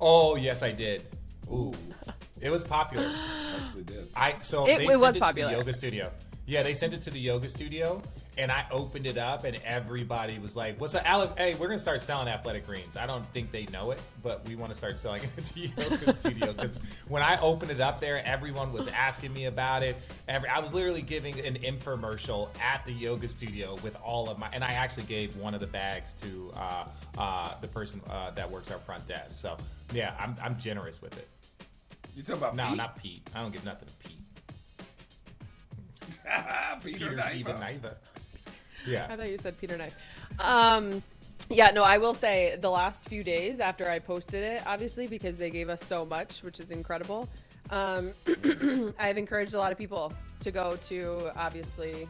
[0.00, 1.02] Oh yes, I did.
[1.50, 1.74] Ooh,
[2.40, 3.06] it was popular.
[3.14, 4.08] I actually did.
[4.14, 5.48] I so It- they it sent was it popular.
[5.50, 6.10] to the yoga studio.
[6.46, 8.02] Yeah, they sent it to the yoga studio,
[8.40, 11.32] and I opened it up, and everybody was like, "What's up, Alec?
[11.36, 14.56] Hey, we're gonna start selling athletic greens." I don't think they know it, but we
[14.56, 16.76] want to start selling it at the yoga studio because
[17.08, 19.94] when I opened it up there, everyone was asking me about it.
[20.26, 24.48] Every I was literally giving an infomercial at the yoga studio with all of my,
[24.54, 26.84] and I actually gave one of the bags to uh,
[27.18, 29.38] uh, the person uh, that works our front desk.
[29.38, 29.56] So
[29.92, 31.28] yeah, I'm I'm generous with it.
[32.16, 32.76] You talking about No, Pete?
[32.76, 33.28] not Pete.
[33.34, 34.16] I don't give nothing to Pete.
[36.82, 37.30] Peter Peter Knight.
[37.32, 37.56] Steven
[38.86, 39.10] Naiva.
[39.10, 39.94] I thought you said Peter Knife.
[40.38, 41.02] Um,
[41.48, 45.36] yeah, no, I will say the last few days after I posted it, obviously because
[45.38, 47.28] they gave us so much, which is incredible.
[47.70, 48.12] Um,
[48.98, 52.08] I've encouraged a lot of people to go to obviously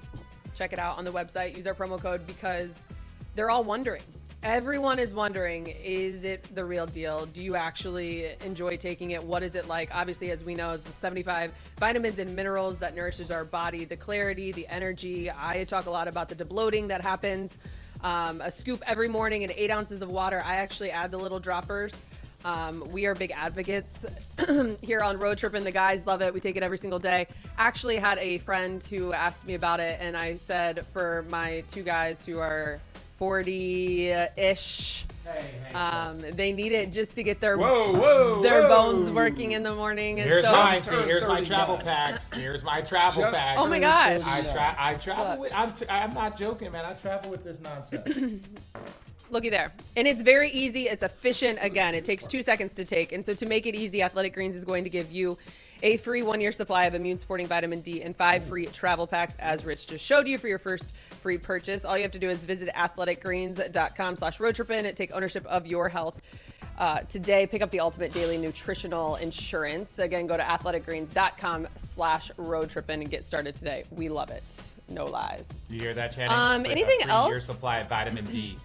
[0.54, 2.88] check it out on the website, use our promo code because
[3.34, 4.02] they're all wondering.
[4.42, 7.26] Everyone is wondering, is it the real deal?
[7.26, 9.22] Do you actually enjoy taking it?
[9.22, 9.94] What is it like?
[9.94, 13.98] Obviously, as we know, it's the 75 vitamins and minerals that nourishes our body, the
[13.98, 15.30] clarity, the energy.
[15.30, 17.58] I talk a lot about the debloating that happens.
[18.02, 20.42] Um, a scoop every morning and eight ounces of water.
[20.42, 21.98] I actually add the little droppers.
[22.42, 24.06] Um, we are big advocates
[24.80, 26.32] here on Road Trip, and the guys love it.
[26.32, 27.26] We take it every single day.
[27.58, 31.82] Actually, had a friend who asked me about it, and I said for my two
[31.82, 32.80] guys who are
[33.20, 35.04] 40 ish,
[35.74, 38.92] um, they need it just to get their Whoa, whoa, their whoa.
[38.92, 40.20] bones working in the morning.
[40.20, 40.80] And Here's so, mine.
[40.80, 41.84] Turn See, here's my travel guys.
[41.84, 42.30] packs.
[42.34, 43.60] Here's my travel Just packs.
[43.60, 44.22] Oh my gosh.
[44.24, 45.40] I, tra- I travel Look.
[45.40, 45.52] with.
[45.54, 46.86] I'm, t- I'm not joking, man.
[46.86, 48.42] I travel with this nonsense.
[49.30, 49.70] Looky there.
[49.96, 50.84] And it's very easy.
[50.88, 51.58] It's efficient.
[51.60, 53.12] Again, it takes two seconds to take.
[53.12, 55.36] And so to make it easy, Athletic Greens is going to give you
[55.82, 59.36] a free one year supply of immune supporting vitamin D and five free travel packs,
[59.36, 61.84] as Rich just showed you for your first free purchase.
[61.84, 64.94] All you have to do is visit athleticgreens.com slash roadtrippin.
[64.94, 66.20] Take ownership of your health.
[66.78, 69.98] Uh, today, pick up the ultimate daily nutritional insurance.
[69.98, 73.84] Again, go to athleticgreens.com slash roadtrippin and get started today.
[73.90, 74.76] We love it.
[74.88, 75.60] No lies.
[75.68, 76.32] You hear that, Channing?
[76.32, 78.56] Um, For a anything free Year supply of vitamin D.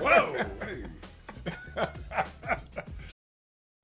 [0.00, 0.44] Whoa.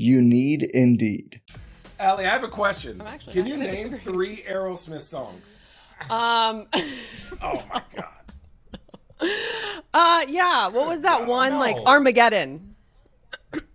[0.00, 1.40] You need Indeed.
[1.98, 3.00] Allie, I have a question.
[3.00, 4.36] I'm actually Can not you name disagree.
[4.36, 5.64] three Aerosmith songs?
[6.08, 6.68] Um,
[7.42, 9.30] Oh my god.
[9.92, 10.68] uh, yeah.
[10.68, 11.58] What was that one?
[11.58, 11.76] Like.
[11.84, 12.76] Armageddon.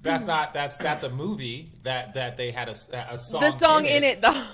[0.02, 0.54] That's not.
[0.54, 3.41] That's that's a movie that that they had a song.
[3.41, 4.45] The song in it, though.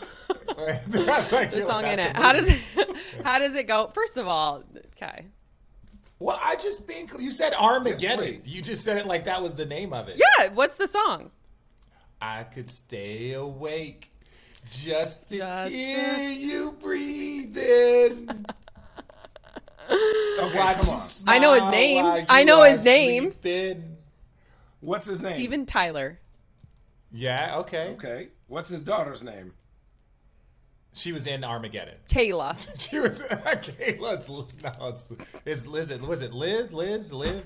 [0.88, 2.16] That's like, the song in that's it.
[2.16, 2.60] How does it?
[3.24, 3.88] How does it go?
[3.94, 4.64] First of all,
[4.96, 5.26] okay.
[6.20, 8.42] Well, I just think You said Armageddon.
[8.46, 10.18] You just said it like that was the name of it.
[10.18, 10.50] Yeah.
[10.54, 11.32] What's the song?
[12.22, 14.12] I could stay awake
[14.72, 18.46] Just to Just hear to- you breathing.
[19.92, 21.02] Okay, come on.
[21.28, 22.26] I know his name.
[22.30, 23.24] I know his name.
[23.42, 23.98] sleeping.
[24.82, 25.36] What's his name?
[25.36, 26.20] Steven Tyler.
[27.12, 27.90] Yeah, okay.
[27.94, 28.28] Okay.
[28.48, 29.54] What's his daughter's name?
[30.94, 31.96] She was in Armageddon.
[32.10, 32.56] Kayla.
[32.80, 33.98] She was okay.
[34.02, 34.46] Let's no,
[34.84, 35.08] it's,
[35.46, 35.92] it's Liz.
[36.02, 36.72] Was it Liz?
[36.72, 37.12] Liz?
[37.12, 37.44] Liv?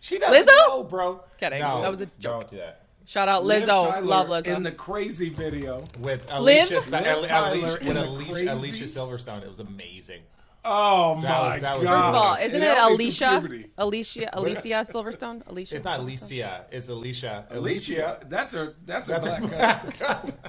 [0.00, 0.68] She doesn't Lizzo?
[0.68, 1.20] know, bro.
[1.40, 1.60] Kidding.
[1.60, 2.42] No, That was a joke.
[2.42, 2.82] Don't do that.
[3.08, 3.88] Shout out Liv Lizzo.
[3.88, 4.54] Tyler Love Lizzo.
[4.54, 5.88] In the crazy video.
[6.00, 6.70] With Liv?
[6.70, 9.42] Alicia, Sti- Liv Tyler Alicia, with Alicia, crazy- Alicia Silverstone.
[9.42, 10.20] It was amazing.
[10.62, 11.94] Oh my was- that was- god!
[11.94, 14.30] First of all, isn't It it helped me through Alicia?
[14.30, 15.42] Alicia Alicia Silverstone?
[15.46, 15.76] Alicia.
[15.76, 16.66] It's not Alicia.
[16.70, 17.46] It's Alicia.
[17.50, 18.74] Alicia, that's her.
[18.84, 20.34] That's her That's black a cousin.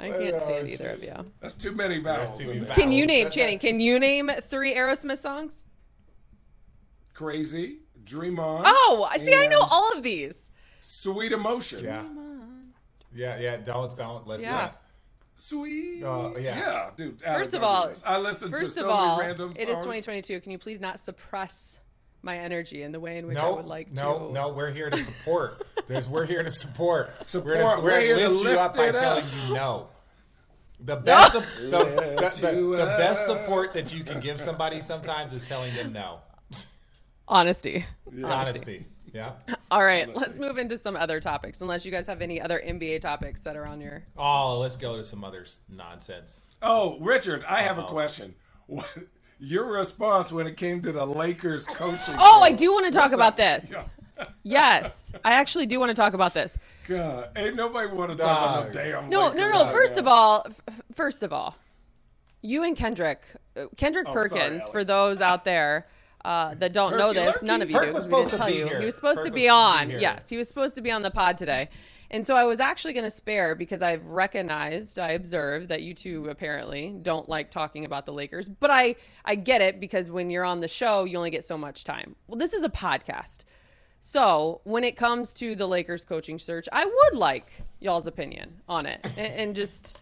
[0.00, 1.14] I can't stand oh, either of you.
[1.40, 2.36] That's too many vowels.
[2.36, 2.74] too many there.
[2.74, 3.60] Can you name That- Channing?
[3.60, 5.66] Can you name three Aerosmith songs?
[7.14, 7.78] Crazy,
[8.08, 8.62] dream on.
[8.64, 10.48] Oh, I see, I know all of these.
[10.80, 11.84] Sweet emotion.
[11.84, 12.04] Yeah.
[13.14, 13.56] Yeah, yeah.
[13.58, 14.26] Don't, don't.
[14.26, 14.52] Let's Yeah.
[14.56, 14.70] yeah.
[15.36, 16.02] Sweet.
[16.02, 16.58] Oh, yeah.
[16.58, 17.20] Yeah, dude.
[17.22, 18.02] First of all, this.
[18.06, 19.70] I listen to First so of all, many random it songs.
[19.70, 20.40] is 2022.
[20.40, 21.78] Can you please not suppress
[22.22, 24.24] my energy in the way in which I would like no, to?
[24.24, 24.30] no.
[24.32, 25.62] No, we're here to support.
[25.86, 27.10] There's, we're here to support.
[27.18, 27.56] We're, Support.
[27.58, 29.88] to, We're we're here to to lift you up by it telling you no.
[30.80, 35.32] The best, sup- the, the, the, the best support that you can give somebody sometimes
[35.32, 36.20] is telling them no.
[37.28, 37.84] Honesty.
[38.24, 38.86] Honesty.
[39.12, 39.32] Yeah.
[39.70, 41.60] All right, let's move into some other topics.
[41.60, 44.04] Unless you guys have any other NBA topics that are on your.
[44.16, 46.40] Oh, let's go to some other nonsense.
[46.62, 48.34] Oh, Richard, I have a question.
[48.66, 48.86] What,
[49.38, 52.16] your response when it came to the Lakers coaching?
[52.18, 53.36] Oh, I do want to talk What's about up?
[53.36, 53.88] this.
[54.42, 56.58] Yes, I actually do want to talk about this.
[56.88, 58.72] God, ain't nobody want to talk about Dog.
[58.72, 59.08] the damn.
[59.08, 59.62] No, no, Lakers no.
[59.62, 61.54] right First of all, f- f- first of all,
[62.42, 63.22] you and Kendrick,
[63.56, 64.68] uh, Kendrick Oh, Perkins, Alex.
[64.70, 65.86] for those out there
[66.28, 67.92] uh, that don't know this, none of you Perk do.
[67.94, 68.66] was 'cause we didn't supposed to tell be you.
[68.66, 68.78] here.
[68.80, 69.90] He was supposed to be to be on.
[69.90, 71.68] yes, he was supposed to be on the pod today.
[72.10, 75.92] And so I was actually going to spare because I've recognized, I observed that you
[75.92, 80.30] two apparently don't like talking about the Lakers, but I I get it because when
[80.30, 82.16] you're on the show, you only get so much time.
[82.26, 83.44] Well, this is a podcast.
[84.00, 88.86] So, when it comes to the Lakers coaching search, I would like y'all's opinion on
[88.86, 89.98] it and, and just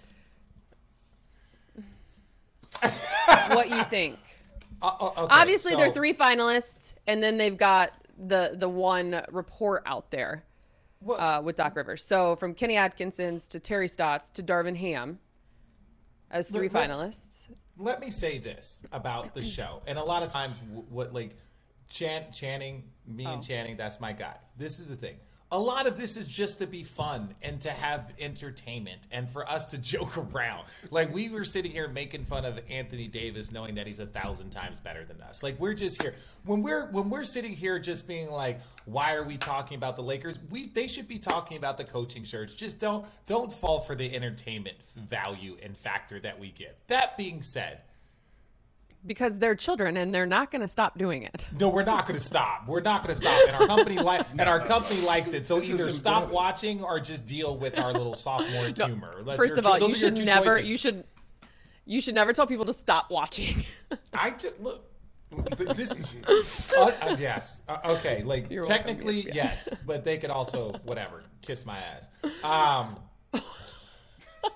[3.49, 4.19] what you think.
[4.83, 9.23] Uh, uh, okay, Obviously, so- they're three finalists, and then they've got the the one
[9.31, 10.45] report out there
[11.09, 12.05] uh, with Doc Rivers.
[12.05, 15.19] So, from Kenny Atkinson's to Terry Stotts to Darvin Ham
[16.31, 17.49] as three let- finalists.
[17.79, 20.57] let me say this about the show, and a lot of times,
[20.89, 21.37] what like
[21.89, 23.35] Chan, Channing, me Oh.
[23.35, 24.37] and Channing, that's my guy.
[24.57, 25.17] This is the thing.
[25.53, 29.49] A lot of this is just to be fun and to have entertainment and for
[29.49, 30.65] us to joke around.
[30.91, 34.51] Like we were sitting here making fun of Anthony Davis, knowing that he's a thousand
[34.51, 35.43] times better than us.
[35.43, 39.23] Like we're just here when we're when we're sitting here just being like, why are
[39.23, 40.37] we talking about the Lakers?
[40.51, 42.57] We they should be talking about the coaching search.
[42.57, 46.73] Just don't don't fall for the entertainment value and factor that we give.
[46.89, 47.83] That being said,
[49.07, 51.47] Because they're children and they're not going to stop doing it.
[51.61, 52.67] no, we're not going to stop.
[52.67, 55.47] We're not going to stop, and our company like and our company likes it.
[55.47, 56.35] So This either stop embedded.
[56.35, 59.23] watching or just deal with our little sophomore humor.
[59.25, 60.69] Let First of all, those you are your should two never choices.
[60.69, 61.05] you should
[61.85, 63.65] you should never tell people to stop watching.
[64.13, 64.83] I just look.
[65.75, 68.23] This is uh, uh, yes uh, okay.
[68.23, 69.35] Like You're welcome, technically ESPN.
[69.35, 72.09] yes, but they could also whatever kiss my ass.
[72.45, 72.97] Um,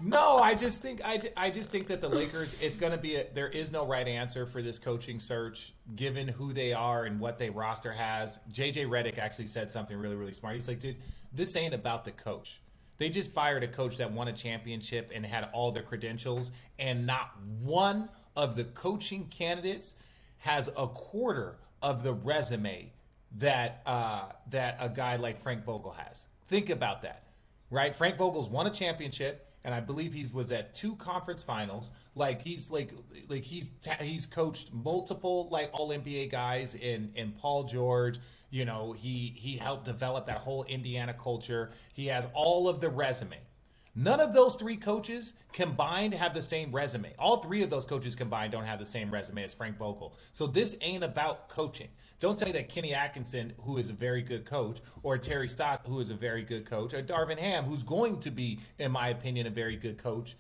[0.01, 2.61] no, I just think I, I just think that the Lakers.
[2.63, 6.29] It's going to be a, there is no right answer for this coaching search given
[6.29, 8.39] who they are and what they roster has.
[8.53, 10.55] JJ Redick actually said something really really smart.
[10.55, 10.97] He's like, dude,
[11.33, 12.61] this ain't about the coach.
[12.99, 17.07] They just fired a coach that won a championship and had all the credentials, and
[17.07, 17.31] not
[17.63, 19.95] one of the coaching candidates
[20.39, 22.93] has a quarter of the resume
[23.39, 26.27] that uh, that a guy like Frank Vogel has.
[26.49, 27.23] Think about that,
[27.71, 27.95] right?
[27.95, 31.91] Frank Vogel's won a championship, and I believe he was at two conference finals.
[32.15, 32.93] Like he's like
[33.29, 38.19] like he's he's coached multiple like All NBA guys in in Paul George.
[38.51, 41.71] You know he he helped develop that whole Indiana culture.
[41.93, 43.39] He has all of the resume.
[43.95, 47.13] None of those three coaches combined have the same resume.
[47.19, 50.15] All three of those coaches combined don't have the same resume as Frank Vogel.
[50.33, 51.89] So this ain't about coaching.
[52.21, 56.01] Don't me that Kenny Atkinson, who is a very good coach, or Terry Stott, who
[56.01, 59.47] is a very good coach, or Darvin Ham, who's going to be, in my opinion,
[59.47, 60.37] a very good coach.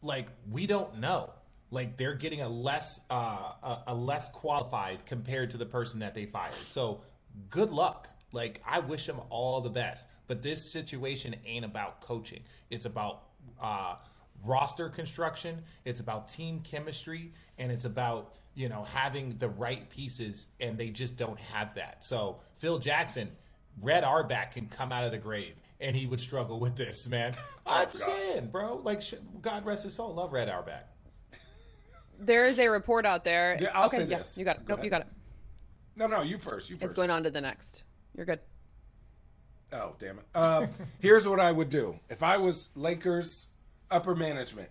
[0.00, 1.30] Like we don't know.
[1.72, 6.14] Like they're getting a less uh, a, a less qualified compared to the person that
[6.14, 6.54] they fired.
[6.66, 7.00] So
[7.50, 8.08] good luck.
[8.30, 10.06] Like I wish them all the best.
[10.28, 12.42] But this situation ain't about coaching.
[12.70, 13.24] It's about
[13.60, 13.96] uh,
[14.44, 15.62] roster construction.
[15.84, 20.90] It's about team chemistry, and it's about you know having the right pieces, and they
[20.90, 22.04] just don't have that.
[22.04, 23.30] So Phil Jackson,
[23.80, 27.34] Red Auerbach can come out of the grave and he would struggle with this, man.
[27.66, 29.02] I'm saying, bro, like
[29.42, 30.84] God rest his soul, love Red Auerbach.
[32.18, 33.58] There is a report out there.
[33.60, 34.38] Yeah, I'll okay, say yeah, this.
[34.38, 34.64] you got it.
[34.64, 35.08] Go Nope, you got it.
[35.96, 36.70] No, no, you first.
[36.70, 36.84] You first.
[36.84, 37.82] It's going on to the next.
[38.16, 38.38] You're good.
[39.72, 40.24] Oh, damn it.
[40.34, 40.66] Uh,
[41.00, 41.98] here's what I would do.
[42.08, 43.48] If I was Lakers
[43.90, 44.68] upper management,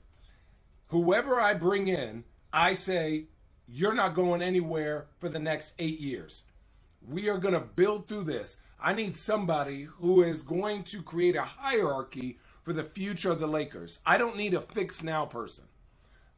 [0.88, 2.24] whoever I bring in,
[2.54, 3.26] I say,
[3.74, 6.44] you're not going anywhere for the next eight years.
[7.08, 8.58] We are going to build through this.
[8.82, 13.48] I need somebody who is going to create a hierarchy for the future of the
[13.48, 14.00] Lakers.
[14.06, 15.66] I don't need a fix now person.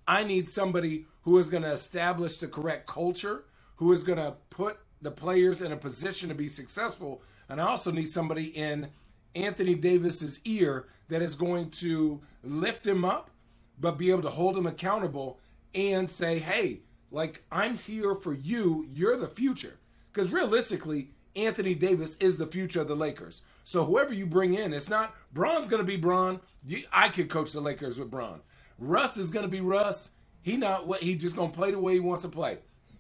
[0.07, 3.45] I need somebody who is going to establish the correct culture,
[3.77, 7.23] who is going to put the players in a position to be successful.
[7.49, 8.89] And I also need somebody in
[9.33, 13.31] Anthony Davis's ear that is going to lift him up,
[13.79, 15.39] but be able to hold him accountable
[15.73, 16.81] and say, hey,
[17.13, 18.87] like, I'm here for you.
[18.91, 19.77] You're the future.
[20.11, 23.43] Because realistically, Anthony Davis is the future of the Lakers.
[23.63, 26.41] So whoever you bring in, it's not Bron's going to be Bron.
[26.65, 28.41] You, I could coach the Lakers with Bron.
[28.77, 30.11] Russ is going to be Russ.
[30.41, 32.57] He not what he just going to play the way he wants to play,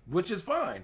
[0.07, 0.83] which is fine.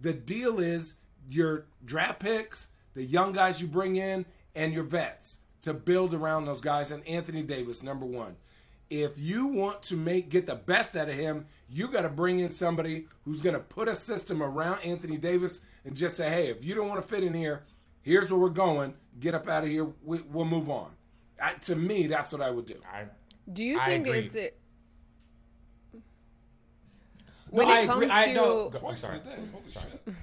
[0.00, 0.96] The deal is
[1.30, 6.44] your draft picks, the young guys you bring in, and your vets to build around
[6.44, 6.90] those guys.
[6.90, 8.36] And Anthony Davis, number one.
[8.90, 12.38] If you want to make get the best out of him, you got to bring
[12.40, 16.48] in somebody who's going to put a system around Anthony Davis and just say, "Hey,
[16.48, 17.64] if you don't want to fit in here,
[18.02, 18.94] here's where we're going.
[19.20, 19.86] Get up out of here.
[20.04, 20.90] We, will move on."
[21.42, 22.76] I, to me, that's what I would do.
[22.92, 23.04] I,
[23.52, 24.18] Do you I think agree.
[24.20, 24.58] it's it?
[27.50, 28.06] When I it agree.
[28.08, 28.70] comes I to know.
[28.72, 29.18] I'm Twice sorry.
[29.18, 29.36] a day.
[29.52, 30.14] Holy shit.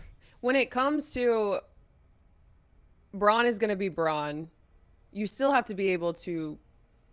[0.41, 1.59] when it comes to
[3.14, 4.49] Bron is going to be Bron,
[5.12, 6.57] you still have to be able to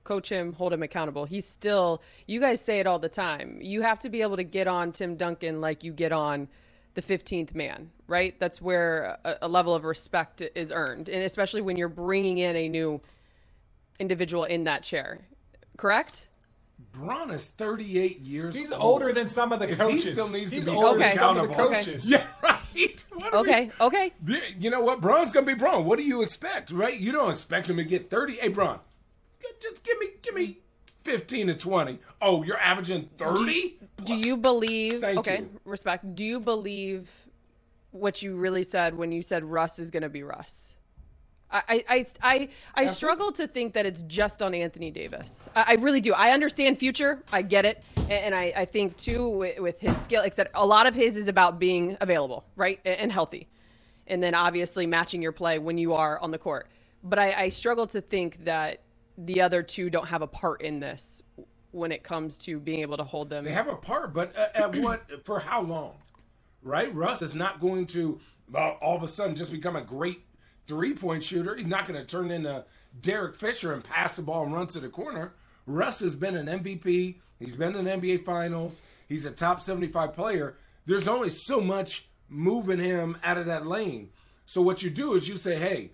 [0.09, 1.26] coach him, hold him accountable.
[1.26, 3.59] He's still, you guys say it all the time.
[3.61, 6.48] You have to be able to get on Tim Duncan like you get on
[6.94, 8.34] the 15th man, right?
[8.40, 11.09] That's where a, a level of respect is earned.
[11.11, 13.00] And especially when you're bringing in a new
[14.00, 15.18] individual in that chair,
[15.76, 16.26] correct?
[16.92, 18.80] Bron is 38 years He's old.
[19.02, 20.04] older than some of the If coaches.
[20.06, 21.76] he still needs to He's be older held than some of the accountable.
[21.76, 22.11] coaches.
[22.11, 23.04] Yeah, right.
[23.12, 24.12] What are we- Okay, okay.
[24.59, 25.00] You know what?
[25.00, 25.84] Bron's gonna be Bron.
[25.84, 26.96] What do you expect, right?
[26.98, 28.34] You don't expect him to get 30.
[28.34, 28.78] Hey, Bron,
[29.61, 30.59] just give me, give me
[31.05, 31.99] 15 to 20.
[32.20, 33.78] Oh, you're averaging 30?
[34.05, 35.01] Do you believe?
[35.01, 35.61] Thank okay, you.
[35.64, 36.14] respect.
[36.14, 37.11] Do you believe
[37.91, 40.76] what you really said when you said Russ is going to be Russ?
[41.51, 45.49] I I I, I, struggle to think that it's just on Anthony Davis.
[45.57, 46.12] I, I really do.
[46.12, 47.22] I understand future.
[47.32, 50.66] I get it, and, and I, I think too with, with his skill, except a
[50.66, 53.49] lot of his is about being available, right, and, and healthy,
[54.07, 56.68] and then obviously matching your play when you are on the court.
[57.03, 58.82] But I, I struggle to think that
[59.18, 61.22] the other two don't have a part in this
[61.72, 63.44] when it comes to being able to hold them.
[63.44, 65.94] They have a part, but at, at what, for how long?
[66.62, 66.94] Right?
[66.94, 68.20] Russ is not going to
[68.54, 70.22] uh, all of a sudden just become a great
[70.66, 71.54] three point shooter.
[71.56, 72.64] He's not going to turn into
[73.00, 75.34] Derek Fisher and pass the ball and run to the corner.
[75.66, 77.16] Russ has been an MVP.
[77.38, 78.82] He's been in NBA Finals.
[79.08, 80.56] He's a top 75 player.
[80.86, 84.10] There's only so much moving him out of that lane.
[84.46, 85.90] So what you do is you say, hey,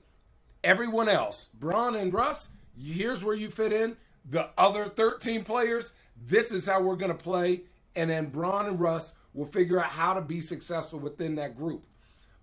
[0.62, 3.97] everyone else, Bron and Russ, here's where you fit in.
[4.31, 5.93] The other 13 players,
[6.27, 7.62] this is how we're going to play.
[7.97, 11.85] And then Bron and Russ will figure out how to be successful within that group.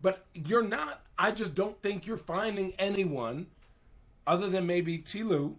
[0.01, 3.47] But you're not, I just don't think you're finding anyone
[4.27, 5.57] other than maybe Ty Lue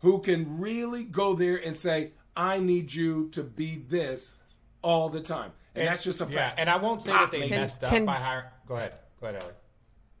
[0.00, 4.36] who can really go there and say, I need you to be this
[4.82, 5.52] all the time.
[5.74, 6.60] And, that's just a Yeah, fact.
[6.60, 8.44] and I won't say that they Can- messed up can- by hiring.
[8.66, 8.92] Go ahead.
[9.20, 9.52] Go ahead, Ellie.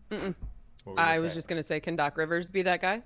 [0.08, 1.38] What were you I gonna was say?
[1.38, 3.02] just going to say, can Doc Rivers be that guy?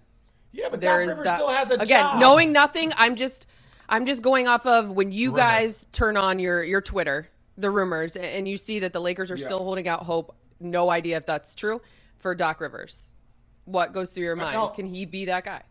[0.53, 1.36] Yeah, but There Doc is Rivers that.
[1.36, 1.82] still has a job.
[1.82, 2.20] Again, job.
[2.20, 3.46] knowing nothing, I'm just,
[3.88, 5.40] I'm just going off of when you Rumors.
[5.40, 9.36] guys turn on your your Twitter, the rumors, and you see that the Lakers are
[9.36, 9.44] Yeah.
[9.46, 10.34] still holding out hope.
[10.61, 11.80] No idea if that's true
[12.18, 13.12] for Doc Rivers.
[13.66, 14.74] What goes through your mind?
[14.74, 15.62] Can he be that guy?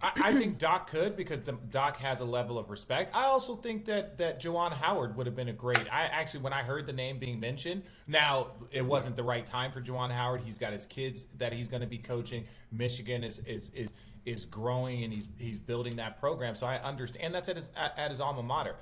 [0.00, 3.14] I, I think Doc could because Doc has a level of respect.
[3.14, 5.92] I also think that that Juwan Howard would have been a great.
[5.92, 9.72] I actually, when I heard the name being mentioned, now it wasn't the right time
[9.72, 10.42] for Juwan Howard.
[10.44, 12.44] He's got his kids that he's going to be coaching.
[12.70, 13.90] Michigan is is is
[14.24, 16.54] is growing and he's he's building that program.
[16.54, 18.76] So I understand, and that's at his at, his alma mater.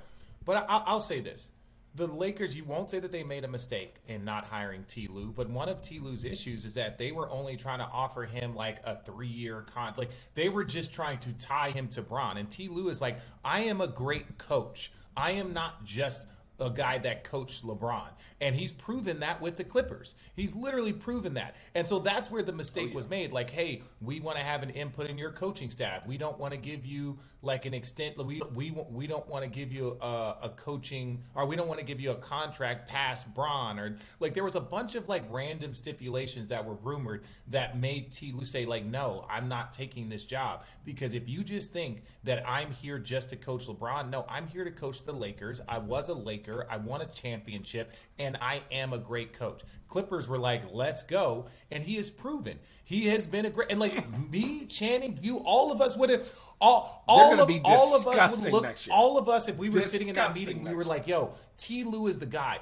[0.45, 1.51] But I, I'll say this:
[1.93, 5.33] the Lakers, you won't say that they made a mistake in not hiring Ty Lue,
[5.35, 8.55] but one of Ty Lue's issues is that they were only trying to offer him
[8.55, 9.93] like a three year con.
[9.97, 12.37] Like they were just trying to tie him to Bron.
[12.37, 14.91] And Ty Lue is like, I am a great coach.
[15.17, 16.23] I am not just
[16.59, 18.07] a guy that coached LeBron.
[18.41, 20.15] And he's proven that with the Clippers.
[20.35, 21.55] He's literally proven that.
[21.73, 22.95] And so that's where the mistake oh, yeah.
[22.95, 23.31] was made.
[23.31, 26.05] Like, hey, we want to have an input in your coaching staff.
[26.05, 28.17] We don't want to give you like an extent.
[28.17, 31.79] We we we don't want to give you a, a coaching, or we don't want
[31.79, 35.23] to give you a contract past Bron, or like there was a bunch of like
[35.29, 40.09] random stipulations that were rumored that made Ty Lue say like, no, I'm not taking
[40.09, 44.25] this job because if you just think that I'm here just to coach LeBron, no,
[44.29, 45.61] I'm here to coach the Lakers.
[45.67, 46.67] I was a Laker.
[46.69, 49.61] I won a championship, and I am a great coach.
[49.87, 51.47] Clippers were like, let's go.
[51.69, 52.59] And he has proven
[52.91, 56.29] he has been a great and like me, Channing, you, all of us would have
[56.59, 59.99] all, all of all of us would look all of us if we were disgusting
[59.99, 62.59] sitting in that meeting, we were like, yo, Ty Lue is the guy.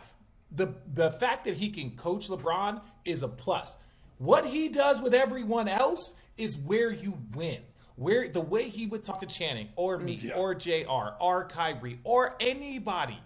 [0.52, 3.76] The the fact that he can coach LeBron is a plus.
[4.20, 7.62] What he does with everyone else is where you win.
[7.96, 10.36] Where the way he would talk to Channing or me yeah.
[10.36, 13.18] or JR or Kyrie or anybody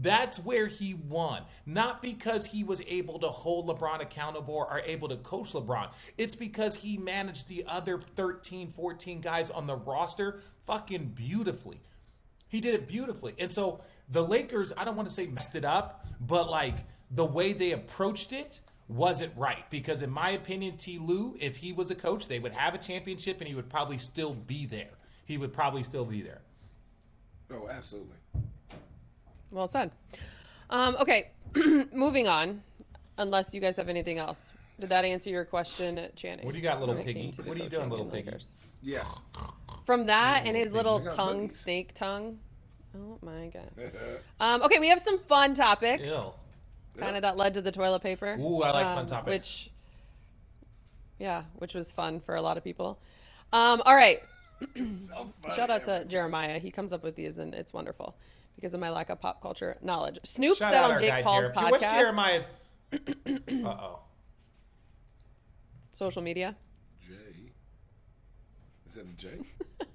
[0.00, 1.42] that's where he won.
[1.64, 5.88] Not because he was able to hold LeBron accountable or able to coach LeBron.
[6.18, 11.80] It's because he managed the other 13, 14 guys on the roster fucking beautifully.
[12.48, 13.34] He did it beautifully.
[13.38, 16.76] And so the Lakers, I don't want to say messed it up, but like
[17.10, 19.68] the way they approached it wasn't right.
[19.70, 22.78] Because in my opinion, Ty Lue, if he was a coach, they would have a
[22.78, 24.90] championship and he would probably still be there.
[25.24, 26.42] He would probably still be there.
[27.50, 28.16] Oh, absolutely.
[29.56, 29.90] Well said.
[30.68, 31.30] Um, okay,
[31.92, 32.62] moving on.
[33.18, 34.52] Unless you guys have anything else.
[34.78, 36.44] Did that answer your question, Channing?
[36.44, 37.32] What do you got, little piggy?
[37.44, 38.30] What are you doing, little piggy?
[38.82, 39.22] Yes.
[39.86, 42.38] From that and his little tongue, snake tongue.
[42.94, 43.70] Oh my god.
[44.40, 46.10] um, okay, we have some fun topics.
[46.10, 46.34] Ew.
[46.98, 48.36] Kind of that led to the toilet paper.
[48.38, 49.26] Ooh, I like um, fun topics.
[49.32, 49.70] Which,
[51.18, 52.98] yeah, which was fun for a lot of people.
[53.54, 54.22] Um, all right.
[54.92, 56.58] so Shout out to Jeremiah.
[56.58, 58.14] He comes up with these, and it's wonderful
[58.56, 60.18] because of my lack of pop culture knowledge.
[60.24, 61.70] Snoop Shout said on Jake Paul's Jer- podcast.
[61.70, 62.48] What's Jeremiah's?
[63.64, 64.00] uh oh.
[65.92, 66.56] Social media.
[67.00, 67.14] J.
[68.90, 69.28] Is it a J?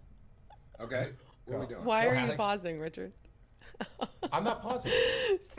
[0.82, 1.10] okay.
[1.46, 1.84] What are we doing?
[1.84, 2.30] Why Go are ahead.
[2.30, 3.14] you pausing, Richard?
[4.32, 4.92] I'm not pausing.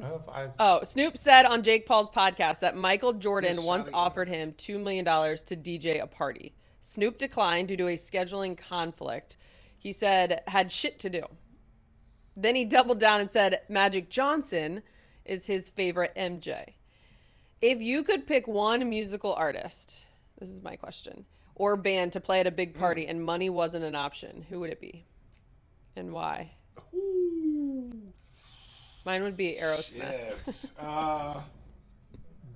[0.59, 5.05] oh, Snoop said on Jake Paul's podcast that Michael Jordan once offered him $2 million
[5.05, 6.55] to DJ a party.
[6.81, 9.37] Snoop declined due to a scheduling conflict.
[9.79, 11.23] He said had shit to do.
[12.37, 14.83] Then he doubled down and said Magic Johnson
[15.25, 16.75] is his favorite MJ.
[17.61, 20.07] If you could pick one musical artist,
[20.39, 21.25] this is my question,
[21.55, 24.71] or band to play at a big party and money wasn't an option, who would
[24.71, 25.05] it be?
[25.95, 26.53] And why?
[26.95, 27.93] Ooh.
[29.05, 30.73] Mine would be Aerosmith.
[30.81, 31.41] Uh,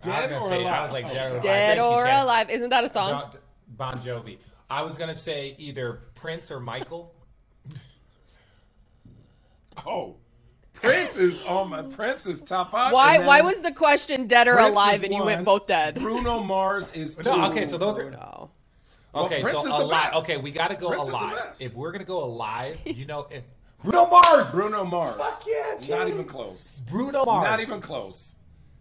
[0.03, 0.93] dead or say, alive?
[0.93, 1.43] Like dead or alive.
[1.43, 2.51] Dead or alive.
[2.51, 3.31] Isn't that a song?
[3.69, 4.39] Bon Jovi.
[4.69, 7.15] I was gonna say either Prince or Michael.
[9.87, 10.17] Oh,
[10.73, 12.93] Prince is on my Prince is top five.
[12.93, 13.19] Why?
[13.19, 15.97] Why was the question dead or Prince alive, and you went both dead?
[15.97, 17.23] Bruno Mars is two.
[17.25, 18.07] No, okay, so those are.
[18.07, 18.51] Oh,
[19.15, 19.23] no.
[19.25, 20.15] Okay, well, so alive.
[20.17, 21.57] Okay, we got to go Prince alive.
[21.61, 23.43] If we're gonna go alive, you know, if,
[23.83, 24.51] Bruno Mars.
[24.51, 25.17] Bruno Mars.
[25.17, 25.97] Fuck yeah, Jay.
[25.97, 26.83] Not even close.
[26.91, 27.45] Bruno Mars.
[27.45, 28.35] Not even close.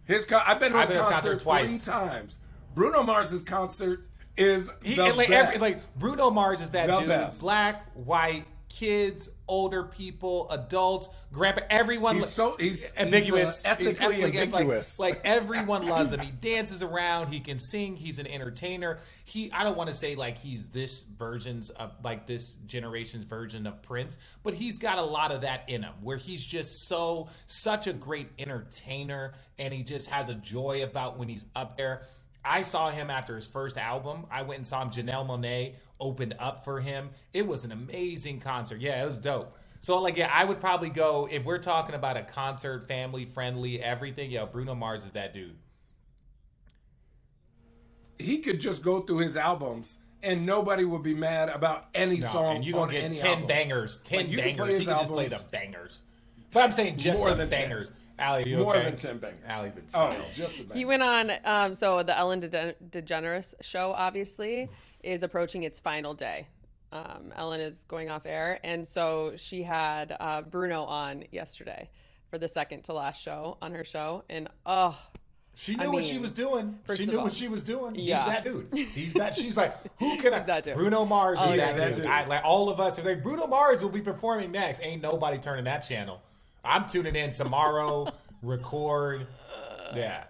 [0.04, 1.70] His con- I've been to his, concert, concert twice.
[1.70, 2.38] three times.
[2.74, 5.56] Bruno Mars's concert is he, the like, best.
[5.56, 7.40] Every, like Bruno Mars is that the dude, best.
[7.40, 12.16] black, white, kids, older people, adults, grandpa, everyone.
[12.16, 14.98] He's so he's ambiguous, he's, uh, ethically he's ambiguous.
[14.98, 16.20] Like, like, everyone loves him.
[16.20, 17.32] He dances around.
[17.32, 17.96] He can sing.
[17.96, 18.98] He's an entertainer.
[19.24, 19.50] He.
[19.52, 23.82] I don't want to say like he's this version's of like this generation's version of
[23.82, 27.86] Prince, but he's got a lot of that in him, where he's just so such
[27.86, 32.02] a great entertainer, and he just has a joy about when he's up there.
[32.46, 34.26] I saw him after his first album.
[34.30, 34.90] I went and saw him.
[34.90, 37.10] Janelle Monáe opened up for him.
[37.32, 38.80] It was an amazing concert.
[38.80, 39.56] Yeah, it was dope.
[39.80, 43.82] So like, yeah, I would probably go if we're talking about a concert, family friendly,
[43.82, 44.30] everything.
[44.30, 45.56] Yeah, Bruno Mars is that dude.
[48.18, 52.26] He could just go through his albums and nobody would be mad about any no,
[52.26, 52.56] song.
[52.56, 53.46] And you gonna get ten album.
[53.46, 54.78] bangers, ten like, bangers.
[54.78, 56.02] He could just play the bangers.
[56.50, 57.88] So I'm saying just more the than bangers.
[57.88, 57.96] 10.
[58.18, 58.84] Allie, you More okay?
[58.84, 59.40] than 10 bangers.
[59.46, 60.78] Allie's a Oh, just a banger.
[60.78, 64.70] He went on, um, so the Ellen De- DeGeneres show, obviously,
[65.02, 66.46] is approaching its final day.
[66.92, 68.58] Um, Ellen is going off air.
[68.64, 71.90] And so she had uh, Bruno on yesterday
[72.30, 74.24] for the second to last show on her show.
[74.30, 74.98] And oh,
[75.54, 76.78] she knew I what she was doing.
[76.94, 77.94] She knew all, what she was doing.
[77.96, 78.16] Yeah.
[78.16, 78.88] He's that dude.
[78.94, 79.36] He's that.
[79.36, 80.40] She's like, who can I?
[80.40, 80.76] that dude.
[80.76, 82.06] Bruno Mars is that, that, dude.
[82.06, 82.98] I, like all of us.
[82.98, 86.22] If like Bruno Mars will be performing next, ain't nobody turning that channel.
[86.66, 88.08] I'm tuning in tomorrow,
[88.42, 89.26] record.
[89.94, 90.24] Yeah.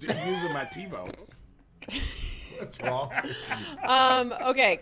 [0.00, 1.14] using my TiVo.
[2.58, 3.12] What's wrong?
[3.86, 4.80] Um, okay.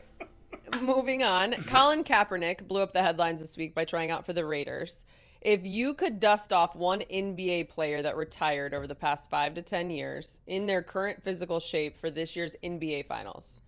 [0.81, 1.55] Moving on.
[1.65, 5.05] Colin Kaepernick blew up the headlines this week by trying out for the Raiders.
[5.41, 9.63] If you could dust off one NBA player that retired over the past five to
[9.63, 13.63] 10 years in their current physical shape for this year's NBA Finals,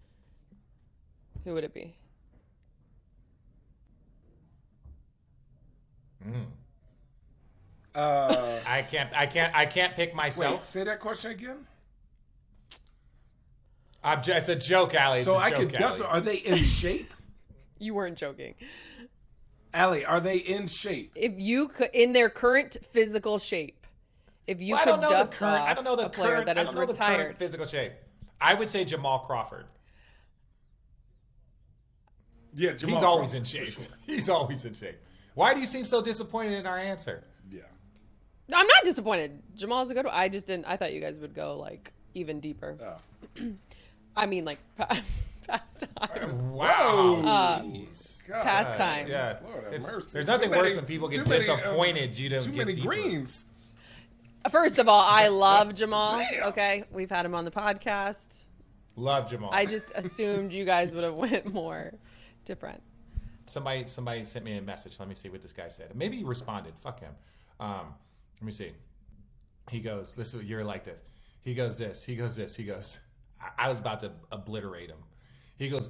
[1.45, 1.97] who would it be?
[7.95, 9.11] Uh, I can't.
[9.15, 9.55] I can't.
[9.55, 10.57] I can't pick myself.
[10.57, 11.67] wait, say that question again.
[14.03, 14.23] I'm.
[14.23, 15.19] ju- It's a joke, Allie.
[15.19, 16.01] It's So a I joke, could guess.
[16.01, 16.11] Allie.
[16.11, 17.13] Are they in shape?
[17.79, 18.55] You weren't joking.
[19.75, 21.13] Allie, are they in shape?
[21.15, 23.87] If you could, in their current physical shape,
[24.47, 25.63] if you Well, I could don't know the current.
[25.63, 26.47] off I don't know the a player current.
[26.47, 27.93] that I is don't the retired, physical shape.
[28.41, 29.65] I would say Jamal Crawford.
[32.55, 33.73] Yeah, Jamal He's always Crawford, in shape.
[33.73, 33.85] sure.
[34.07, 34.99] He's always in shape.
[35.35, 37.25] Why do you seem so disappointed in our answer?
[37.51, 37.61] Yeah.
[38.49, 39.43] No, I'm not disappointed.
[39.57, 40.15] Jamal's a good one.
[40.15, 40.67] I just didn't.
[40.67, 42.77] I thought you guys would go like even deeper.
[42.83, 43.43] Oh.
[44.17, 45.01] I mean, like pa-
[45.47, 46.53] past time.
[46.53, 47.23] Wow.
[47.25, 48.27] Uh, Jeez.
[48.29, 48.43] God.
[48.43, 49.09] Past time.
[49.09, 49.39] Yeah.
[49.45, 50.11] Lord have It's- mercy.
[50.13, 52.51] There's nothing Too worse many- when people get too many, uh, disappointed you don't Too
[52.51, 52.89] get many deeper.
[52.89, 53.47] greens.
[54.51, 56.19] First of all, I love Jamal.
[56.19, 56.49] Damn.
[56.49, 58.45] Okay, we've had him on the podcast.
[58.97, 59.51] Love Jamal.
[59.53, 61.93] I just assumed you guys would have went more
[62.45, 62.83] different.
[63.53, 64.97] Somebody somebody sent me a message.
[64.99, 65.95] Let me see what this guy said.
[65.95, 66.75] Maybe he responded.
[66.79, 67.13] Fuck him.
[67.61, 67.95] Um,
[68.41, 68.73] let me see.
[69.71, 71.03] He goes, "This is you're like this."
[71.43, 72.05] He goes this.
[72.05, 72.57] He goes this.
[72.57, 72.99] He goes.
[73.41, 74.99] I, I was about to obliterate him.
[75.59, 75.89] He goes,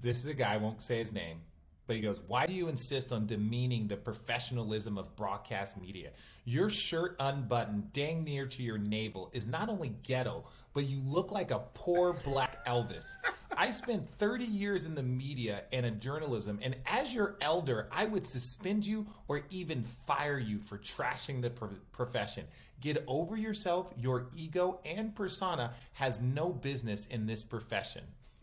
[0.00, 0.56] "This is a guy.
[0.56, 1.40] Won't say his name."
[1.86, 6.10] But he goes, Why do you insist on demeaning the professionalism of broadcast media?
[6.44, 11.30] Your shirt unbuttoned, dang near to your navel, is not only ghetto, but you look
[11.30, 13.14] like a poor black Elvis.
[13.56, 18.04] I spent 30 years in the media and in journalism, and as your elder, I
[18.04, 22.44] would suspend you or even fire you for trashing the pro- profession.
[22.80, 23.92] Get over yourself.
[23.98, 28.04] Your ego and persona has no business in this profession.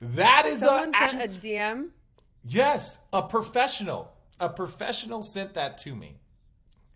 [0.00, 1.88] that is Someone a, sent a DM.
[2.44, 4.12] Yes, a professional.
[4.40, 6.16] A professional sent that to me.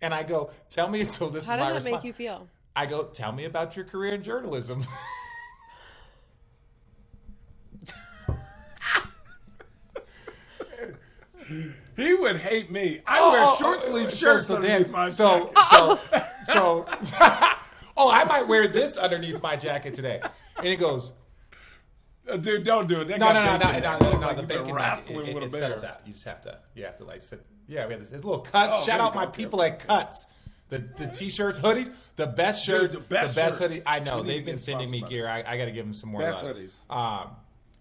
[0.00, 1.04] And I go, tell me.
[1.04, 2.48] So this How is my did that make you feel?
[2.76, 4.84] I go, tell me about your career in journalism.
[11.96, 13.00] He would hate me.
[13.06, 16.26] I Oh, wear oh, short oh, sleeve so- shirts so underneath then- my so, jacket.
[16.46, 16.86] so, so,
[17.96, 20.20] oh, I might wear this underneath my jacket today.
[20.56, 21.12] And he goes,
[22.30, 23.08] Uh, Dude, don't do it.
[23.08, 23.82] That no, no, no, no, no, it.
[23.82, 25.82] no, Look no, like the you've been bacon, it, wrestling it, with a it settles
[25.82, 25.90] bear.
[25.90, 26.00] out.
[26.06, 27.44] You just have to, you have to like sit.
[27.66, 28.10] Yeah, we have this.
[28.10, 28.74] There's little cuts.
[28.78, 29.30] Oh, Shout out my go.
[29.30, 30.26] people at Cuts.
[30.70, 33.74] The, the t-shirts, hoodies, the best Dude, shirts, the best the best shirts.
[33.74, 33.82] hoodie.
[33.86, 35.28] I know We need to they've been sending me gear.
[35.28, 36.56] I, I got to give them some more Best love.
[36.56, 36.88] hoodies.
[36.90, 37.30] Um,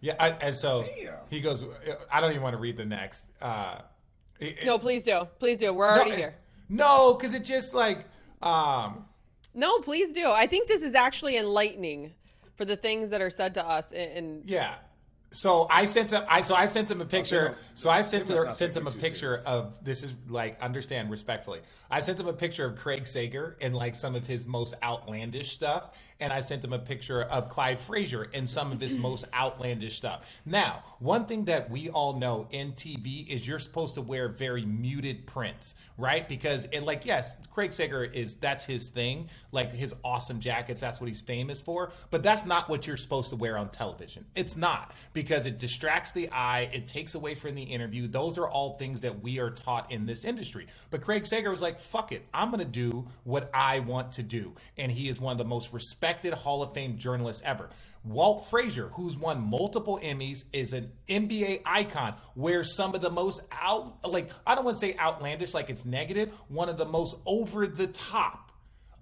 [0.01, 1.13] yeah, I, and so Damn.
[1.29, 1.63] he goes.
[2.11, 3.25] I don't even want to read the next.
[3.41, 3.79] Uh,
[4.39, 5.27] it- No, please do.
[5.39, 5.71] Please do.
[5.73, 6.35] We're already no, here.
[6.69, 8.05] No, because it just like
[8.41, 9.05] um,
[9.53, 10.29] No, please do.
[10.31, 12.13] I think this is actually enlightening
[12.55, 13.91] for the things that are said to us.
[13.91, 14.75] And, and Yeah.
[15.31, 16.23] So I sent him.
[16.27, 17.45] I so I sent him a oh, picture.
[17.45, 19.45] don't- So I sent they must her, not sent him a picture serious.
[19.45, 21.59] of this is like understand respectfully.
[21.89, 25.51] I sent him a picture of Craig Sager and like some of his most outlandish
[25.51, 29.25] stuff, and I sent him a picture of Clyde Frazier and some of his most
[29.33, 30.39] outlandish stuff.
[30.45, 34.65] Now, one thing that we all know in TV is you're supposed to wear very
[34.65, 36.27] muted prints, right?
[36.27, 40.81] Because it like yes, Craig Sager is that's his thing, like his awesome jackets.
[40.81, 41.91] That's what he's famous for.
[42.11, 44.25] But that's not what you're supposed to wear on television.
[44.35, 46.69] It's not because it distracts the eye.
[46.73, 48.07] It takes away from the interview.
[48.07, 50.67] Those are all things that we are taught in this industry.
[50.89, 54.55] But Craig Sager was like, "Fuck it, I'm gonna do what I want to do,"
[54.77, 57.69] and he is one of the most respected Hall of Fame journalist ever.
[58.03, 63.41] Walt Frazier, who's won multiple Emmys, is an NBA icon, wears some of the most
[63.51, 67.17] out, like I don't want to say outlandish, like it's negative, one of the most
[67.25, 68.51] over the top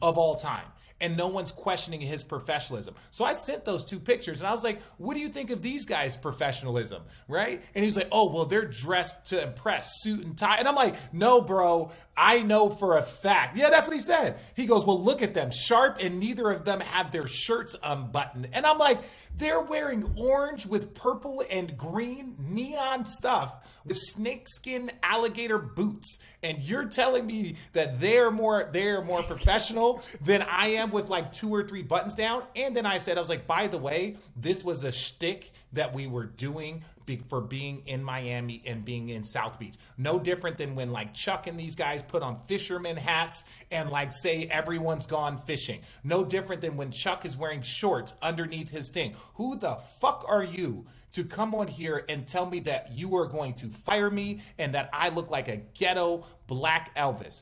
[0.02, 0.66] of all time.
[1.00, 2.96] And no one's questioning his professionalism.
[3.12, 5.62] So I sent those two pictures and I was like, what do you think of
[5.62, 7.04] these guys' professionalism?
[7.28, 7.62] Right?
[7.76, 10.58] And he was like, oh, well, they're dressed to impress, suit and tie.
[10.58, 13.56] And I'm like, no, bro, I know for a fact.
[13.56, 14.40] Yeah, that's what he said.
[14.56, 18.50] He goes, well, look at them, sharp, and neither of them have their shirts unbuttoned.
[18.54, 19.00] And I'm like,
[19.38, 23.54] they're wearing orange with purple and green neon stuff
[23.86, 26.18] with snakeskin alligator boots.
[26.42, 31.32] And you're telling me that they're more they're more professional than I am with like
[31.32, 32.44] two or three buttons down.
[32.56, 35.94] And then I said, I was like, by the way, this was a shtick that
[35.94, 39.76] we were doing be- for being in Miami and being in South Beach.
[39.98, 44.12] No different than when like Chuck and these guys put on fisherman hats and like
[44.14, 45.82] say everyone's gone fishing.
[46.04, 49.16] No different than when Chuck is wearing shorts underneath his thing.
[49.36, 50.86] Who the fuck are you?
[51.14, 54.76] To come on here and tell me that you are going to fire me and
[54.76, 57.42] that I look like a ghetto black Elvis.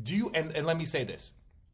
[0.00, 1.32] Do you, and, and let me say this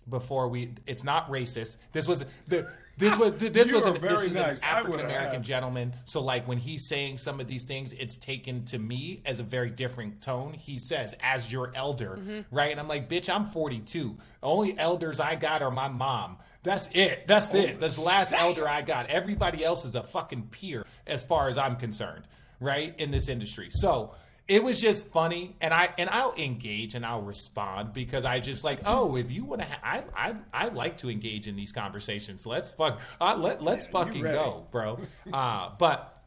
[0.09, 0.75] before we.
[0.87, 1.77] It's not racist.
[1.93, 2.67] This was the.
[2.97, 4.63] This was this You was are an, this is nice.
[4.63, 5.95] an African American gentleman.
[6.05, 9.43] So like when he's saying some of these things, it's taken to me as a
[9.43, 10.55] very different tone.
[10.55, 12.55] He says, "As your elder," mm-hmm.
[12.55, 12.71] right?
[12.71, 14.17] And I'm like, "Bitch, I'm 42.
[14.41, 16.39] The only elders I got are my mom.
[16.63, 17.27] That's it.
[17.27, 17.75] That's it.
[17.77, 19.11] Oh, That's the last elder I got.
[19.11, 22.25] Everybody else is a fucking peer, as far as I'm concerned,
[22.61, 22.95] right?
[22.99, 23.69] In this industry.
[23.71, 24.15] So."
[24.47, 28.63] It was just funny, and I and I'll engage and I'll respond because I just
[28.63, 31.73] like oh if you want to ha- I I I like to engage in these
[31.73, 32.45] conversations.
[32.45, 34.99] Let's fuck uh, let let's fucking go, bro.
[35.33, 36.23] Uh, but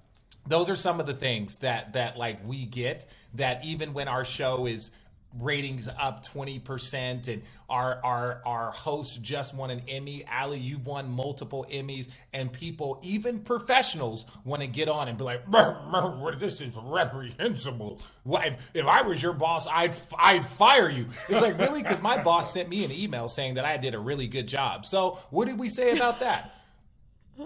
[0.47, 3.05] those are some of the things that that like we get
[3.35, 4.89] that even when our show is
[5.33, 10.25] ratings up 20% and our our our host just won an Emmy.
[10.31, 15.23] Ali you've won multiple Emmys and people even professionals want to get on and be
[15.23, 18.01] like "Brr, brr, this is reprehensible.
[18.25, 21.07] If, if I was your boss I'd I'd fire you.
[21.29, 21.83] It's like really?
[21.83, 24.85] Cuz my boss sent me an email saying that I did a really good job.
[24.85, 26.53] So what did we say about that?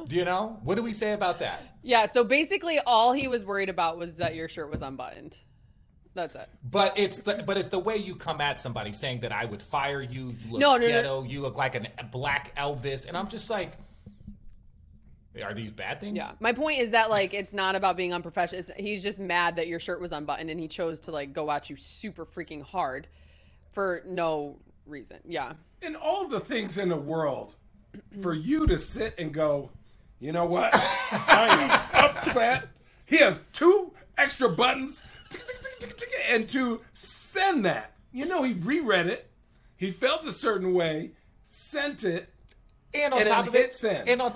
[0.08, 0.60] Do you know?
[0.64, 1.62] What do we say about that?
[1.84, 5.40] Yeah, so basically all he was worried about was that your shirt was unbuttoned.
[6.14, 6.49] That's it.
[6.70, 9.62] But it's the but it's the way you come at somebody saying that I would
[9.64, 10.36] fire you.
[10.45, 10.88] You look No, no, no.
[10.88, 11.24] ghetto.
[11.24, 13.72] You look like a black Elvis, and I'm just like,
[15.41, 16.18] are these bad things?
[16.18, 16.32] Yeah.
[16.41, 18.59] My point is that like it's not about being unprofessional.
[18.59, 21.49] It's, he's just mad that your shirt was unbuttoned and he chose to like go
[21.49, 23.07] at you super freaking hard
[23.72, 25.20] for no reason.
[25.26, 25.53] Yeah.
[25.82, 27.55] in all the things in the world,
[28.22, 29.70] for you to sit and go,
[30.20, 30.72] you know what?
[30.76, 32.68] I am upset.
[33.05, 35.03] He has two extra buttons,
[36.30, 39.30] and to send that, you know, he reread it.
[39.78, 41.12] He felt a certain way,
[41.46, 42.30] sent it.
[42.94, 44.08] And on And top of it, send.
[44.10, 44.34] and on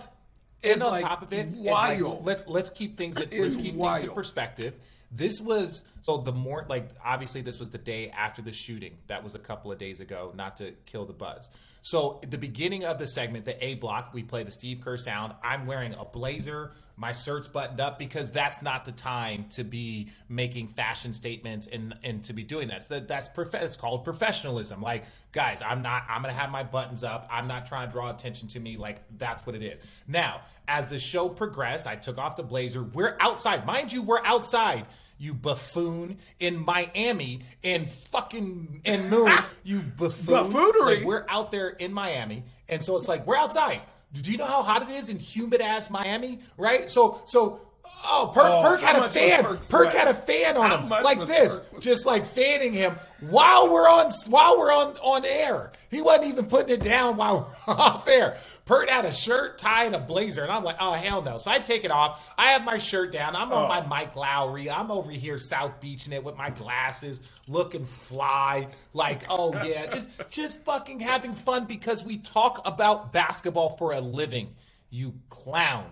[0.64, 2.02] and on like top of it, wild.
[2.02, 4.74] like, let's let's keep things let's keep things in perspective.
[5.12, 9.00] This was so the more like obviously this was the day after the shooting.
[9.08, 10.32] That was a couple of days ago.
[10.36, 11.50] Not to kill the buzz.
[11.82, 15.34] So the beginning of the segment, the A block, we play the Steve Kerr sound.
[15.44, 16.74] I'm wearing a blazer.
[16.96, 21.96] My shirt's buttoned up because that's not the time to be making fashion statements and
[22.04, 22.84] and to be doing that.
[22.84, 24.84] So that that's prof- it's called professionalism.
[24.84, 26.04] Like guys, I'm not.
[26.08, 27.28] I'm gonna have my buttons up.
[27.32, 28.78] I'm not trying to draw attention to me.
[28.78, 29.80] Like that's what it is.
[30.08, 32.84] Now, as the show progressed, I took off the blazer.
[32.84, 34.04] We're outside, mind you.
[34.04, 34.86] We're outside.
[35.18, 39.32] You buffoon in Miami and fucking in Moon.
[39.64, 40.26] You buffoon.
[40.26, 40.98] Buffoonery.
[40.98, 43.82] Like, we're out there in Miami, and so it's like we're outside.
[44.14, 46.40] Do you know how hot it is in humid ass Miami?
[46.58, 46.90] Right?
[46.90, 47.60] So so.
[48.08, 49.44] Oh, Perk, Oh, Perk had a fan.
[49.44, 52.96] Perk Perk had a fan on How him like this, Perk- just like fanning him
[53.20, 55.72] while we're on while we're on on air.
[55.90, 58.38] He wasn't even putting it down while we're off air.
[58.66, 61.38] Perk had a shirt, tie, and a blazer, and I'm like, oh hell no!
[61.38, 62.34] So I take it off.
[62.38, 63.36] I have my shirt down.
[63.36, 63.68] I'm on Oh.
[63.68, 64.72] my Mike Lowrey.
[64.72, 68.68] I'm over here South Beaching it with my glasses, looking fly.
[68.94, 74.00] Like, oh yeah, just just fucking having fun because we talk about basketball for a
[74.02, 74.54] living.
[74.92, 75.86] You clown.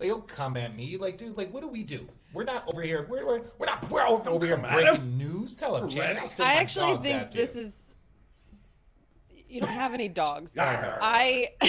[0.00, 0.96] Like, don't come at me.
[0.96, 2.08] Like, dude, like, what do we do?
[2.32, 3.06] We're not over here.
[3.08, 3.88] We're, we're, we're not.
[3.90, 5.18] We're over, over here come breaking him.
[5.18, 5.54] news.
[5.54, 6.18] Tell him, Channing.
[6.22, 7.62] I'll send I actually think this you.
[7.62, 7.84] is.
[9.48, 10.54] You don't have any dogs.
[10.58, 11.50] I.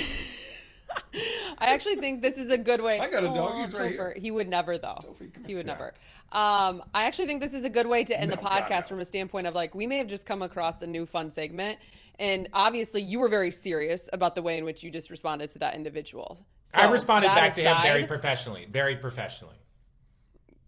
[1.57, 2.99] I actually think this is a good way.
[2.99, 3.51] I got a dog.
[3.53, 4.17] Aw, He's right Topher.
[4.17, 4.97] He would never though.
[5.01, 5.73] Topher, come He would here.
[5.75, 5.93] never.
[6.31, 8.81] Um, I actually think this is a good way to end the No, God, podcast
[8.83, 8.87] no.
[8.87, 11.79] from a standpoint of like we may have just come across a new fun segment,
[12.19, 15.59] and obviously you were very serious about the way in which you just responded to
[15.59, 16.45] that individual.
[16.75, 18.67] I responded that back to him very professionally.
[18.69, 19.55] Very professionally.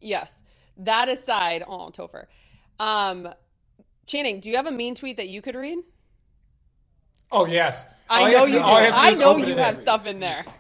[0.02, 0.44] Yes.
[0.78, 2.26] That aside, oh Topher.
[2.80, 3.30] Um,
[4.06, 5.80] Channing, do you have a mean tweet that you could read?
[7.32, 7.86] Oh yes.
[8.10, 8.64] I All know you do.
[8.64, 10.44] all he do I know you have stuff in there.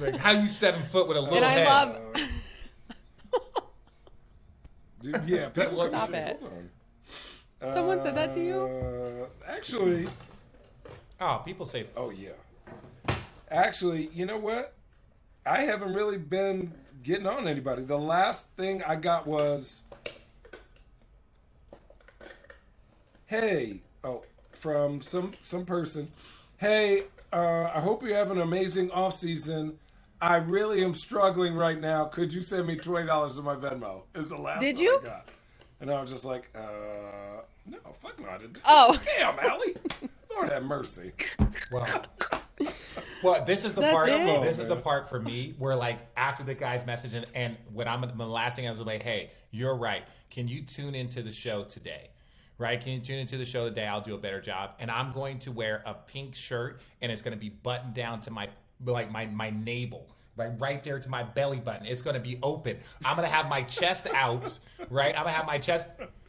[0.00, 1.66] Like, how you seven foot with a little And I head?
[1.66, 2.00] love
[5.02, 6.38] Dude, yeah, people Stop it.
[6.40, 6.70] hold on.
[7.60, 9.28] Someone said that to you?
[9.46, 10.06] Uh, actually,
[11.20, 11.86] Oh, people say.
[11.96, 12.30] oh yeah.
[13.50, 14.74] Actually, you know what?
[15.46, 17.82] I haven't really been getting on anybody.
[17.82, 19.84] The last thing I got was,
[23.26, 26.10] "Hey, oh, from some some person.
[26.58, 29.78] Hey, uh, I hope you have an amazing off season.
[30.20, 32.06] I really am struggling right now.
[32.06, 34.60] Could you send me twenty dollars to my Venmo?" Is the last.
[34.60, 34.98] Did one you?
[35.02, 35.28] I got.
[35.80, 38.60] And I was just like, uh, no, fuck no, I didn't.
[38.64, 38.98] Oh.
[39.18, 39.74] Damn, Allie.
[40.34, 41.12] Lord have mercy.
[41.70, 41.86] Well,
[43.22, 44.08] well, this is the That's part.
[44.08, 44.42] it?
[44.42, 47.88] This is the part for me where, like, after the guy's message, and, and when
[47.88, 50.04] I'm the last thing I was like, "Hey, you're right.
[50.30, 52.10] Can you tune into the show today?"
[52.58, 52.80] Right?
[52.80, 53.86] Can you tune into the show today?
[53.86, 57.22] I'll do a better job, and I'm going to wear a pink shirt, and it's
[57.22, 58.48] going to be buttoned down to my
[58.84, 60.08] like my my navel.
[60.36, 61.86] Like right there to my belly button.
[61.86, 62.78] It's gonna be open.
[63.04, 64.58] I'm gonna have my chest out,
[64.90, 65.16] right?
[65.16, 65.86] I'm gonna have my chest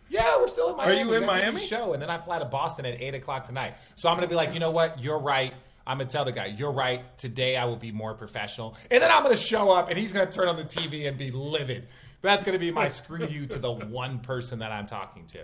[0.10, 1.02] Yeah, we're still in Miami.
[1.02, 1.60] Are you in Miami?
[1.60, 3.76] Show, and then I fly to Boston at eight o'clock tonight.
[3.96, 5.00] So I'm gonna be like, you know what?
[5.02, 5.54] You're right.
[5.88, 7.16] I'm gonna tell the guy, you're right.
[7.18, 10.32] Today I will be more professional, and then I'm gonna show up, and he's gonna
[10.32, 11.88] turn on the TV and be livid.
[12.22, 15.40] That's gonna be my screw you to the one person that I'm talking to.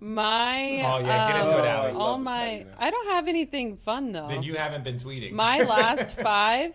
[0.00, 1.92] My Oh, yeah, get into it, uh, Allie.
[1.92, 2.64] all my.
[2.78, 4.28] I don't have anything fun though.
[4.28, 5.32] Then you haven't been tweeting.
[5.32, 6.72] My last five,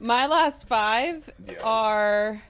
[0.00, 1.30] my last five
[1.62, 2.42] are.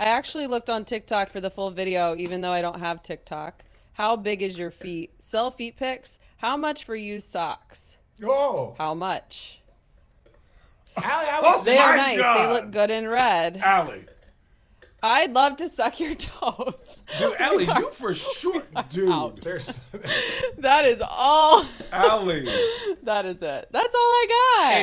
[0.00, 3.64] I actually looked on TikTok for the full video, even though I don't have TikTok.
[3.94, 5.12] How big is your feet?
[5.20, 6.18] Sell feet pics.
[6.36, 7.98] How much for used socks?
[8.24, 9.60] oh, How much?
[11.02, 12.18] Allie, I was They are nice.
[12.18, 13.56] They look good in red.
[13.58, 14.04] Allie.
[15.02, 17.00] I'd love to suck your toes.
[17.18, 18.62] Dude, Allie, you for sure.
[18.88, 19.36] Dude.
[19.42, 19.78] there's
[20.58, 21.64] That is all.
[21.92, 22.48] Ellie.
[23.04, 23.68] That is it.
[23.70, 24.26] That's all I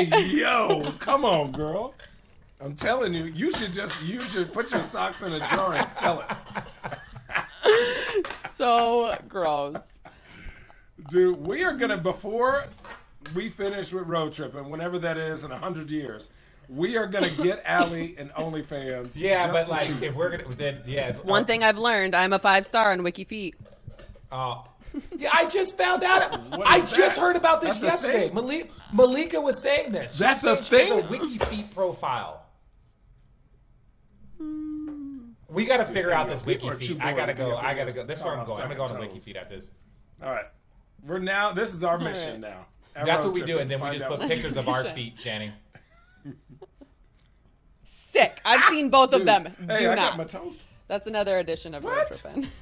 [0.09, 0.19] got.
[0.19, 0.81] Hey, yo.
[0.99, 1.93] Come on, girl.
[2.61, 5.89] I'm telling you, you should just you should put your socks in a jar and
[5.89, 6.99] sell it.
[8.49, 9.99] So gross.
[11.09, 12.65] Dude, we are gonna before
[13.35, 16.31] we finish with road trip and whenever that is in a hundred years,
[16.69, 19.13] we are gonna get Allie and OnlyFans.
[19.19, 19.95] yeah, but like you.
[20.01, 21.23] if we're gonna then yes.
[21.23, 23.55] One uh, thing I've learned, I'm a five star on Wiki Feet.
[24.31, 24.67] Oh.
[25.17, 26.39] Yeah, I just found out.
[26.65, 28.27] I is just heard about this That's yesterday.
[28.27, 28.35] thing?
[28.35, 30.13] Malik, Malika was saying this.
[30.13, 31.17] She That's was a saying she has thing?
[31.19, 32.45] a wiki feet profile.
[35.49, 36.97] We got to figure out this wiki People feet.
[37.01, 37.55] I gotta go.
[37.57, 38.05] I gotta go.
[38.05, 38.61] This is where I'm going.
[38.61, 39.69] I'm gonna go on about a wiki sucking feet after this.
[40.23, 40.45] All right.
[41.05, 42.51] We're now this is our mission right.
[42.51, 42.65] now.
[42.95, 45.51] Our That's what we do, and then we just put pictures of our feet, Channing.
[47.83, 48.41] Sick.
[48.43, 49.45] I've seen both of them.
[49.67, 50.09] Hey, Do I not.
[50.09, 50.57] got my toes.
[50.87, 52.13] That's another edition of Road What?
[52.13, 52.49] Trippin'.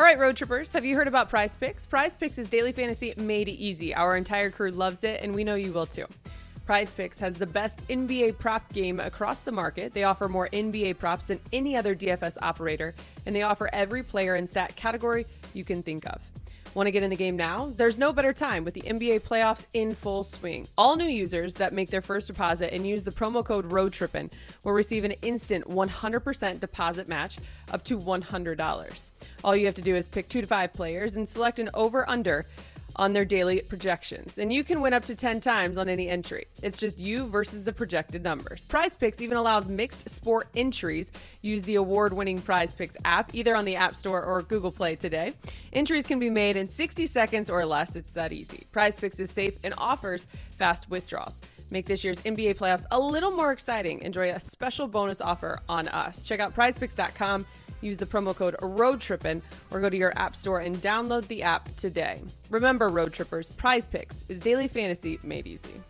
[0.00, 1.86] All right, road trippers, have you heard about Prize Picks?
[1.86, 3.94] Prize Picks is daily fantasy made easy.
[3.94, 6.06] Our entire crew loves it, and we know you will too.
[6.66, 9.92] Prize Picks has the best NBA prop game across the market.
[9.92, 12.94] They offer more NBA props than any other DFS operator,
[13.26, 16.20] and they offer every player and stat category you can think of.
[16.74, 17.70] Want to get in the game now?
[17.76, 20.66] There's no better time with the NBA playoffs in full swing.
[20.78, 24.30] All new users that make their first deposit and use the promo code ROADTRIPPIN
[24.64, 27.36] will receive an instant 100% deposit match
[27.72, 29.10] up to $100.
[29.44, 32.08] All you have to do is pick two to five players and select an over
[32.08, 32.46] under
[32.96, 34.38] on their daily projections.
[34.38, 36.46] And you can win up to 10 times on any entry.
[36.62, 38.64] It's just you versus the projected numbers.
[38.64, 41.12] Prize Picks even allows mixed sport entries.
[41.40, 44.96] Use the award winning Prize Picks app either on the App Store or Google Play
[44.96, 45.34] today.
[45.72, 47.96] Entries can be made in 60 seconds or less.
[47.96, 48.66] It's that easy.
[48.72, 50.26] Prize Picks is safe and offers
[50.56, 51.40] fast withdrawals.
[51.70, 54.00] Make this year's NBA playoffs a little more exciting.
[54.02, 56.22] Enjoy a special bonus offer on us.
[56.22, 57.46] Check out prizepicks.com.
[57.82, 61.68] Use the promo code ROADTRIPPIN or go to your app store and download the app
[61.76, 62.22] today.
[62.48, 65.82] Remember, Road Trippers, Prize Picks is daily fantasy made easy.